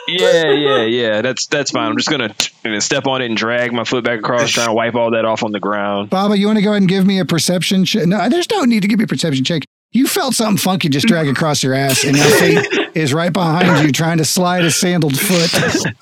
[0.09, 1.23] yeah, yeah, yeah.
[1.23, 1.91] That's that's fine.
[1.91, 4.73] I'm just gonna then step on it and drag my foot back across, trying to
[4.73, 6.11] wipe all that off on the ground.
[6.11, 8.07] Baba, you want to go ahead and give me a perception check?
[8.07, 9.65] No, there's no need to give me a perception check.
[9.93, 12.67] You felt something funky just drag across your ass, and now Fate
[12.97, 15.53] is right behind you trying to slide a sandaled foot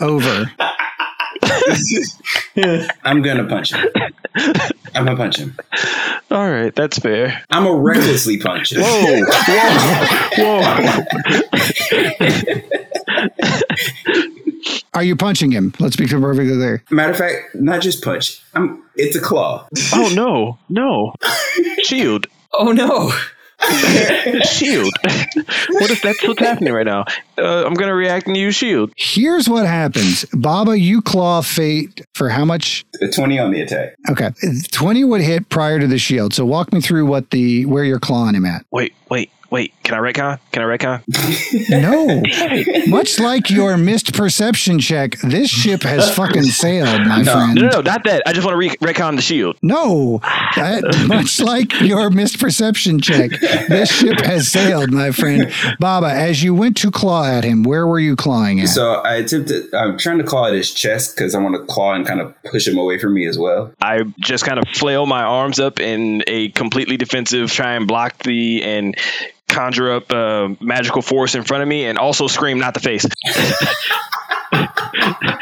[0.01, 0.51] over.
[3.05, 3.89] I'm gonna punch him.
[4.95, 5.57] I'm gonna punch him.
[6.31, 7.43] All right, that's fair.
[7.51, 8.83] I'm gonna recklessly punch him.
[8.83, 9.25] Whoa,
[10.39, 11.91] whoa, whoa!
[14.95, 15.73] Are you punching him?
[15.81, 16.85] Let's be perfectly there.
[16.91, 18.41] Matter of fact, not just punch.
[18.55, 18.85] I'm.
[18.95, 19.67] It's a claw.
[19.95, 21.15] Oh no, no!
[21.85, 23.12] Shield, Oh no!
[24.43, 24.93] shield.
[25.70, 27.05] what if that's what's happening right now?
[27.37, 28.93] Uh, I'm gonna react and use shield.
[28.97, 30.24] Here's what happens.
[30.32, 32.85] Baba, you claw Fate for how much?
[33.03, 33.97] A twenty on the attack.
[34.11, 34.31] Okay.
[34.73, 36.32] 20 would hit prior to the shield.
[36.35, 38.65] So walk me through what the where you're clawing him at.
[38.70, 39.73] Wait, wait, wait.
[39.91, 40.39] Can I retcon?
[40.53, 41.03] Can I retcon?
[41.81, 42.23] No.
[42.87, 47.55] Much like your missed perception check, this ship has fucking sailed, my friend.
[47.57, 48.23] No, no, no, not that.
[48.27, 49.57] I just want to re- retcon the shield.
[49.62, 50.21] No,
[50.57, 53.31] that, much like your missed perception check,
[53.69, 55.53] this ship has sailed, my friend.
[55.81, 58.69] Baba, as you went to claw at him, where were you clawing at?
[58.69, 59.75] So I attempted.
[59.75, 62.35] I'm trying to claw at his chest because I want to claw and kind of
[62.45, 63.73] push him away from me as well.
[63.81, 68.19] I just kind of flail my arms up in a completely defensive, try and block
[68.23, 68.97] the and
[69.51, 73.06] conjure up uh, magical force in front of me, and also scream, "Not the face!"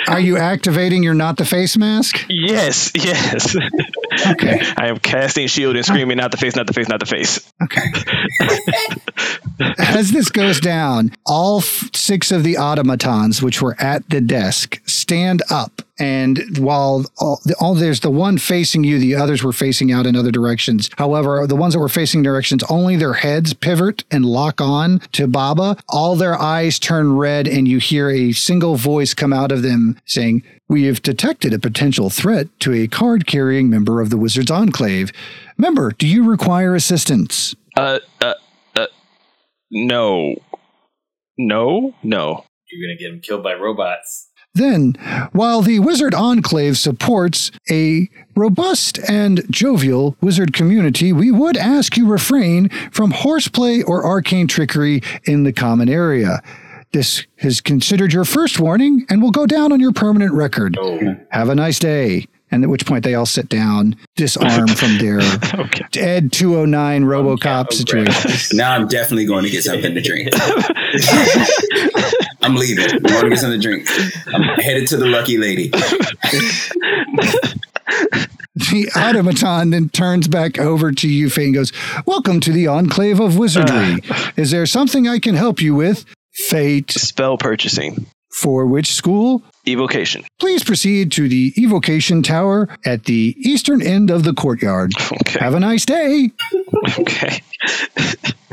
[0.09, 2.25] Are you activating your not the face mask?
[2.29, 3.55] yes, yes.
[4.27, 4.61] Okay.
[4.77, 6.57] I am casting shield and screaming, "Not the face!
[6.57, 6.89] Not the face!
[6.89, 7.83] Not the face!" Okay.
[9.79, 14.81] As this goes down, all f- six of the automatons, which were at the desk,
[14.87, 15.83] stand up.
[16.01, 20.07] And while all, the, all there's the one facing you, the others were facing out
[20.07, 20.91] in other directions.
[20.97, 25.27] However, the ones that were facing directions, only their heads pivot and lock on to
[25.27, 25.77] Baba.
[25.89, 29.99] All their eyes turn red, and you hear a single voice come out of them
[30.07, 34.51] saying, We have detected a potential threat to a card carrying member of the Wizards
[34.51, 35.13] Enclave.
[35.57, 37.55] Member, do you require assistance?
[37.75, 38.35] Uh, uh,
[38.77, 38.87] uh,
[39.71, 40.35] no,
[41.39, 42.45] no, no.
[42.71, 44.29] You're gonna get him killed by robots.
[44.55, 44.95] Then,
[45.33, 52.07] while the Wizard Enclave supports a robust and jovial wizard community, we would ask you
[52.07, 56.43] refrain from horseplay or arcane trickery in the common area.
[56.93, 60.77] This is considered your first warning and will go down on your permanent record.
[60.81, 60.99] Oh.
[61.31, 62.27] Have a nice day.
[62.51, 65.21] And at which point they all sit down, disarm from their
[65.55, 65.85] Okay.
[66.01, 68.57] Ed 209 Robocop situation.
[68.57, 70.31] Now I'm definitely going to get something to drink.
[72.41, 72.87] I'm leaving.
[72.91, 73.87] I'm going to get something to drink.
[74.33, 75.71] I'm headed to the lucky lady.
[78.55, 81.73] The automaton then turns back over to you, Fate, and goes,
[82.07, 84.03] Welcome to the Enclave of Wizardry.
[84.11, 84.31] Uh.
[84.37, 86.05] Is there something I can help you with?
[86.47, 86.91] Fate.
[86.93, 88.07] Spell purchasing.
[88.31, 89.43] For which school?
[89.69, 90.25] Evocation.
[90.39, 94.93] Please proceed to the evocation tower at the eastern end of the courtyard.
[95.29, 95.41] Okay.
[95.41, 96.31] Have a nice day.
[96.99, 97.41] Okay.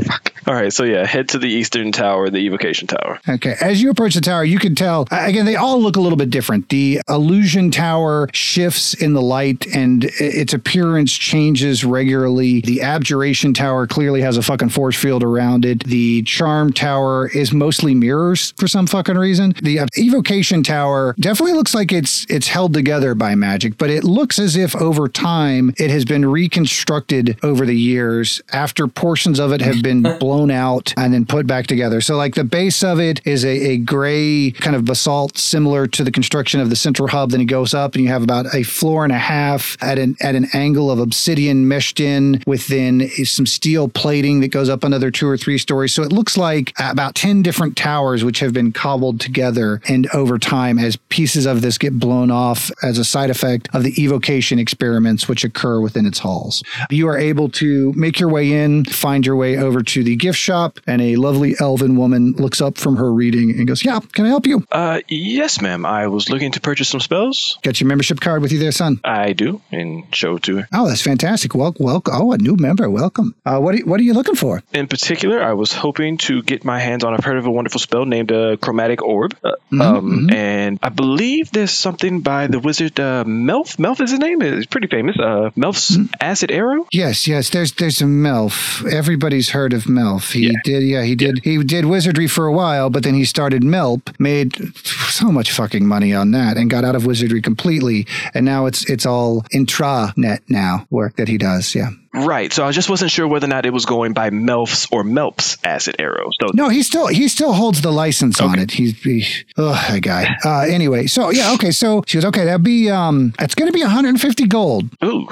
[0.04, 0.34] Fuck.
[0.48, 0.72] All right.
[0.72, 3.20] So yeah, head to the eastern tower, the evocation tower.
[3.28, 3.56] Okay.
[3.62, 6.30] As you approach the tower, you can tell, again, they all look a little bit
[6.30, 6.70] different.
[6.70, 12.62] The illusion tower shifts in the light and its appearance changes regularly.
[12.62, 15.84] The abjuration tower clearly has a fucking force field around it.
[15.84, 19.56] The charm tower is mostly mirrors for some fucking reason.
[19.64, 24.04] The uh, evocation tower definitely looks like it's it's held together by magic, but it
[24.04, 29.52] looks as if over time it has been reconstructed over the years after portions of
[29.52, 32.02] it have been blown out and then put back together.
[32.02, 36.04] So like the base of it is a, a gray kind of basalt similar to
[36.04, 37.32] the construction of the central hub.
[37.32, 40.16] Then it goes up and you have about a floor and a half at an
[40.22, 45.12] at an angle of obsidian meshed in within some steel plating that goes up another
[45.12, 45.94] two or three stories.
[45.94, 50.38] So it looks like about 10 different towers which have been cobbled together and over
[50.38, 54.60] time as pieces of this get blown off as a side effect of the evocation
[54.60, 56.64] experiments which occur within its halls.
[56.90, 60.38] You are able to make your way in, find your way over to the gift
[60.40, 64.26] shop, and a lovely elven woman looks up from her reading and goes, Yeah, can
[64.26, 64.66] I help you?
[64.72, 65.86] Uh, yes, ma'am.
[65.86, 67.58] I was looking to purchase some spells.
[67.64, 69.00] Got your membership card with you there, son?
[69.04, 70.68] I do, and show it to her.
[70.74, 71.54] Oh, that's fantastic.
[71.56, 72.14] Well, welcome.
[72.16, 72.90] Oh, a new member.
[72.90, 73.36] Welcome.
[73.46, 74.62] Uh, what, are, what are you looking for?
[74.74, 77.14] In particular, I was hoping to get my hands on.
[77.14, 80.34] I've heard of a wonderful spell named uh, Chromatic Orb, uh, Mhm, um, mhm.
[80.34, 83.78] and I believe there's something by the wizard uh, Melf.
[83.78, 84.40] Melf is his name.
[84.44, 85.18] It's pretty famous.
[85.18, 86.86] Uh, Melf's Acid Arrow.
[86.92, 87.50] Yes, yes.
[87.50, 88.86] There's there's a Melf.
[88.94, 90.34] Everybody's heard of Melf.
[90.34, 90.60] He Yeah.
[90.64, 90.84] did.
[90.84, 91.40] Yeah, he did.
[91.44, 94.14] He did wizardry for a while, but then he started Melp.
[94.20, 94.78] Made
[95.10, 98.06] so much fucking money on that, and got out of wizardry completely.
[98.36, 101.74] And now it's it's all intranet now work that he does.
[101.74, 101.90] Yeah.
[102.16, 102.52] Right.
[102.54, 105.58] So I just wasn't sure whether or not it was going by Melf's or Melp's
[105.64, 106.30] Acid Arrow.
[106.42, 108.72] So No, he still he still holds the license on it.
[108.72, 109.26] He's he,
[109.58, 110.36] oh that guy.
[110.44, 111.72] Uh, anyway, so yeah, okay.
[111.72, 114.86] So she goes, okay, that'd be um, it's gonna be 150 gold.
[115.04, 115.28] ooh,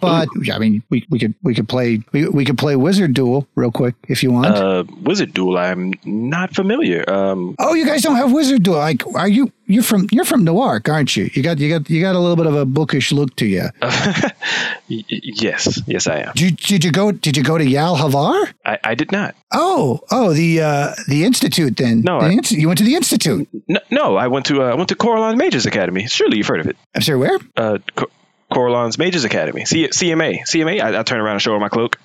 [0.00, 3.46] But I mean, we, we could we could play we, we could play wizard duel
[3.54, 4.46] real quick if you want.
[4.46, 5.58] uh, Wizard Duel.
[5.58, 7.08] I'm not familiar.
[7.08, 8.76] Um, Oh, you guys don't have wizard duel.
[8.78, 9.52] Like, are you?
[9.66, 11.30] You're from you're from Newark, aren't you?
[11.32, 13.68] You got you got you got a little bit of a bookish look to you.
[14.88, 16.32] yes, yes, I am.
[16.34, 18.52] Did you, did you go did you go to Yal Havar?
[18.64, 19.34] I, I did not.
[19.52, 22.02] Oh, oh, the uh, the institute then.
[22.02, 23.48] No, The I- insti- you went to the institute.
[23.68, 26.06] No, no I went to uh, I went to Coralon's Mages Academy.
[26.06, 26.76] Surely you've heard of it.
[26.94, 27.38] I'm sorry, where?
[27.56, 28.10] Uh, Co-
[28.52, 29.64] Coralon's Mages Academy.
[29.64, 30.40] C- CMA.
[30.42, 30.80] CMA.
[30.82, 31.98] I, I turn around and show her my cloak.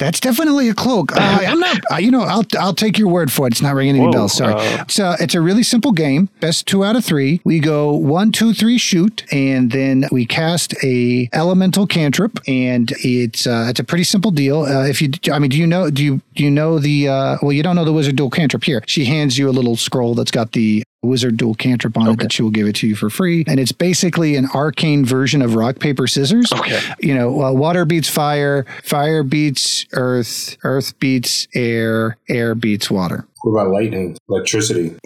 [0.00, 1.14] That's definitely a cloak.
[1.14, 1.78] Uh, I'm not.
[1.92, 3.52] Uh, you know, I'll I'll take your word for it.
[3.52, 4.32] It's not ringing any Whoa, bells.
[4.32, 4.54] Sorry.
[4.54, 6.30] uh, it's a it's a really simple game.
[6.40, 7.42] Best two out of three.
[7.44, 13.46] We go one, two, three, shoot, and then we cast a elemental cantrip, and it's
[13.46, 14.62] uh, it's a pretty simple deal.
[14.62, 15.90] Uh, if you, I mean, do you know?
[15.90, 17.08] Do you you know the?
[17.08, 18.64] Uh, well, you don't know the wizard duel cantrip.
[18.64, 22.18] Here, she hands you a little scroll that's got the wizard duel cantrip on it
[22.18, 25.40] that she will give it to you for free, and it's basically an arcane version
[25.40, 26.78] of rock paper scissors Okay.
[27.00, 33.26] you know, uh, water beats fire, fire beats earth, earth beats air, air beats water.
[33.42, 34.96] What about lightning, electricity?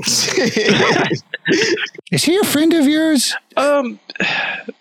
[2.10, 3.34] Is he a friend of yours?
[3.56, 4.00] Um,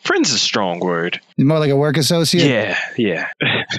[0.03, 1.21] friend's a strong word.
[1.38, 2.49] More like a work associate?
[2.49, 3.30] Yeah, yeah.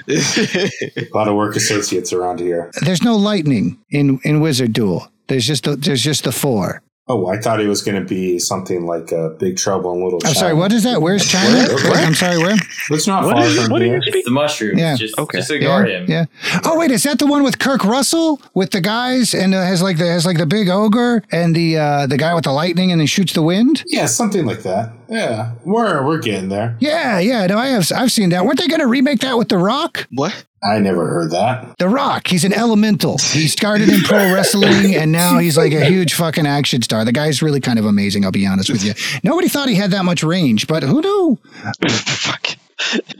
[0.07, 2.71] A lot of work associates around here.
[2.81, 5.09] There's no lightning in, in Wizard Duel.
[5.27, 6.81] There's just the, there's just the four.
[7.07, 10.17] Oh, I thought it was going to be something like uh, Big Trouble in Little
[10.23, 10.35] I'm China.
[10.39, 11.03] sorry, what is that?
[11.03, 11.67] Where's China?
[11.71, 11.75] Where?
[11.91, 12.03] Where?
[12.03, 12.55] I'm sorry, where?
[12.89, 13.97] It's not What far is- from what are here.
[14.03, 14.79] you It's the mushrooms.
[14.79, 14.95] Yeah.
[14.95, 15.37] Just, Okay.
[15.37, 16.05] just ignore yeah, him.
[16.09, 16.25] yeah.
[16.63, 19.83] Oh wait, is that the one with Kurt Russell with the guys and uh, has
[19.83, 22.91] like the has like the big ogre and the uh, the guy with the lightning
[22.91, 23.83] and he shoots the wind?
[23.85, 24.91] Yeah, something like that.
[25.09, 26.77] Yeah, we're we're getting there.
[26.79, 27.45] Yeah, yeah.
[27.47, 28.45] No, I have I've seen that.
[28.45, 30.07] Weren't they going to remake that with The Rock?
[30.11, 30.45] what?
[30.63, 31.77] I never heard that.
[31.77, 33.19] The Rock, he's an elemental.
[33.19, 37.05] He started in pro wrestling and now he's like a huge fucking action star.
[37.05, 38.93] The guy's really kind of amazing, I'll be honest with you.
[39.23, 41.37] Nobody thought he had that much range, but who knew?
[41.89, 42.47] Fuck.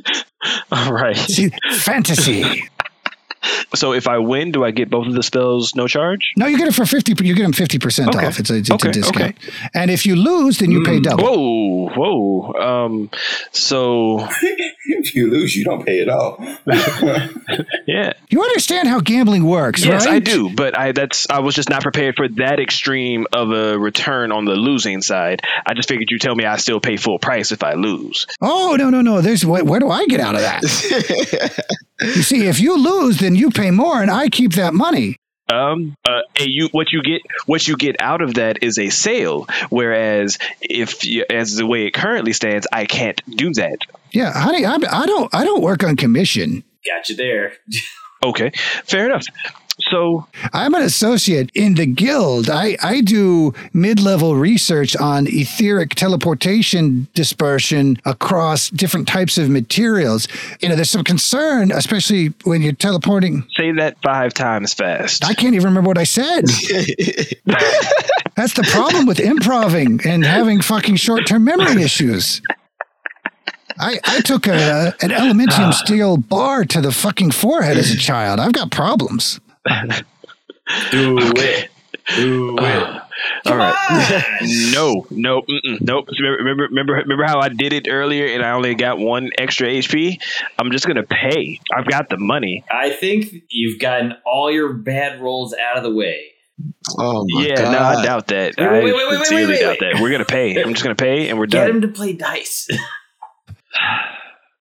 [0.72, 1.16] All right.
[1.16, 2.68] See, fantasy.
[3.76, 6.32] So if I win, do I get both of the spells no charge?
[6.38, 8.26] No, you get it for 50 you get them 50% Okay.
[8.28, 8.40] off.
[8.40, 9.36] It's a, it's Okay, a discount.
[9.38, 9.68] okay.
[9.74, 11.24] And if you lose, then you pay double.
[11.24, 12.54] Whoa, whoa.
[12.86, 13.10] Um,
[13.52, 14.28] so
[15.06, 16.38] if you lose, you don't pay at all.
[17.88, 18.14] yeah.
[18.30, 20.16] You understand how gambling works, Yes, right?
[20.16, 23.78] I do, but I that's I was just not prepared for that extreme of a
[23.78, 25.42] return on the losing side.
[25.66, 28.28] I just figured you tell me I still pay full price if I lose.
[28.42, 29.22] Oh, no, no, no.
[29.22, 30.64] There's where, where do I get out of that?
[32.02, 35.18] you see, if you lose, then you pay more and I keep that money.
[35.48, 38.90] Um, uh, and you what you get what you get out of that is a
[38.90, 39.48] sale.
[39.70, 43.78] Whereas if you, as the way it currently stands, I can't do that.
[44.12, 46.64] Yeah, honey, I, I don't I don't work on commission.
[46.86, 47.54] Got you there.
[48.24, 48.52] Okay,
[48.86, 49.24] fair enough.
[49.92, 52.50] So I'm an associate in the guild.
[52.50, 60.28] I, I do mid level research on etheric teleportation dispersion across different types of materials.
[60.60, 63.46] You know, there's some concern, especially when you're teleporting.
[63.56, 65.24] say that five times fast.
[65.24, 66.46] I can't even remember what I said.
[68.36, 72.42] That's the problem with improving and having fucking short term memory issues.
[73.78, 75.72] I, I took a, an Elementium ah.
[75.72, 78.40] steel bar to the fucking forehead as a child.
[78.40, 79.40] I've got problems.
[79.66, 79.74] Do
[80.92, 81.70] it.
[82.16, 82.98] Do ah.
[82.98, 83.02] it.
[83.46, 84.38] All right.
[84.74, 85.44] no, no,
[85.80, 86.10] nope.
[86.20, 89.68] Remember, remember, remember, remember how I did it earlier, and I only got one extra
[89.68, 90.22] HP.
[90.60, 91.60] I'm just gonna pay.
[91.74, 92.64] I've got the money.
[92.72, 96.32] I think you've gotten all your bad rolls out of the way.
[96.98, 97.72] Oh my yeah, god!
[97.72, 98.56] no, I doubt that.
[98.58, 100.02] Wait, I wait, wait, wait, wait, sincerely wait, doubt that.
[100.02, 100.62] We're gonna pay.
[100.62, 101.62] I'm just gonna pay, and we're done.
[101.62, 101.76] Get done.
[101.76, 102.70] him to play dice.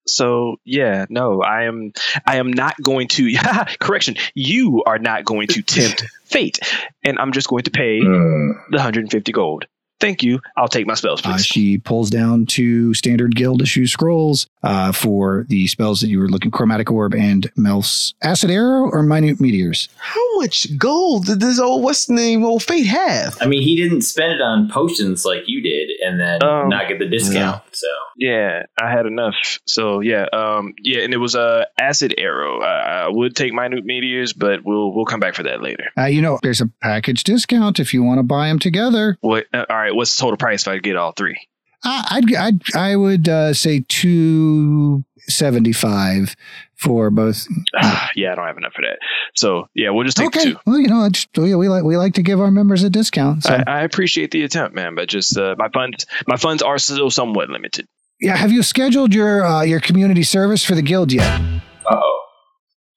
[0.06, 1.92] So yeah, no, I am.
[2.26, 3.34] I am not going to.
[3.80, 4.16] correction.
[4.34, 6.58] You are not going to tempt fate,
[7.02, 9.64] and I'm just going to pay Uh, the 150 gold.
[10.00, 10.40] Thank you.
[10.56, 15.46] I'll take my spells, Uh, she pulls down two standard guild issue scrolls uh, for
[15.48, 19.88] the spells that you were looking chromatic orb and Melf's acid arrow or minute meteors.
[19.96, 23.38] How much gold did this old what's the name old fate have?
[23.40, 26.88] I mean, he didn't spend it on potions like you did, and then Um, not
[26.88, 27.62] get the discount.
[27.72, 27.86] So
[28.16, 29.58] Yeah, I had enough.
[29.66, 32.60] So yeah, um, yeah, and it was a acid arrow.
[32.60, 35.84] I, I would take minute meteors, but we'll we'll come back for that later.
[35.98, 39.16] Uh, you know, there's a package discount if you want to buy them together.
[39.20, 39.46] What?
[39.52, 41.36] Uh, all right, what's the total price if I get all three?
[41.84, 46.34] Uh, I'd, I'd I would uh, say two seventy five
[46.76, 47.46] for both.
[48.16, 48.98] yeah, I don't have enough for that.
[49.34, 50.56] So yeah, we'll just take okay, two.
[50.66, 52.90] well you know I just, we, we like we like to give our members a
[52.90, 53.44] discount.
[53.44, 56.78] So I, I appreciate the attempt, man, but just uh, my funds my funds are
[56.78, 57.86] still somewhat limited.
[58.20, 61.24] yeah, have you scheduled your uh, your community service for the guild yet?
[61.30, 61.60] uh
[61.90, 62.20] oh.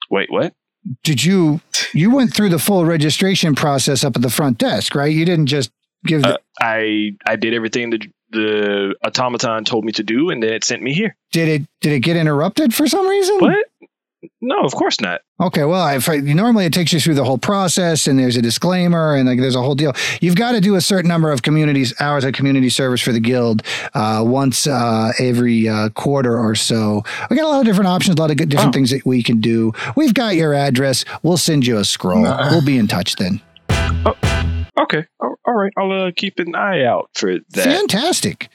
[0.10, 0.54] Wait, what?
[1.04, 1.60] Did you
[1.94, 5.12] you went through the full registration process up at the front desk, right?
[5.12, 5.72] You didn't just
[6.06, 10.42] give the, Uh, I I did everything that the automaton told me to do, and
[10.44, 11.16] then it sent me here.
[11.32, 13.38] did it did it get interrupted for some reason?
[13.40, 13.56] What?
[14.42, 15.22] No, of course not.
[15.40, 18.42] Okay, well, if I, normally it takes you through the whole process, and there's a
[18.42, 19.94] disclaimer, and like there's a whole deal.
[20.22, 23.20] You've got to do a certain number of communities hours of community service for the
[23.20, 23.62] guild
[23.94, 27.04] uh, once uh, every uh, quarter or so.
[27.30, 28.78] We got a lot of different options, a lot of good different Oh.
[28.78, 29.72] things that we can do.
[29.96, 31.06] We've got your address.
[31.22, 32.24] We'll send you a scroll.
[32.24, 33.40] We'll be in touch then.
[34.80, 35.74] Okay, all right.
[35.78, 37.64] I'll uh, keep an eye out for that.
[37.64, 38.50] Fantastic.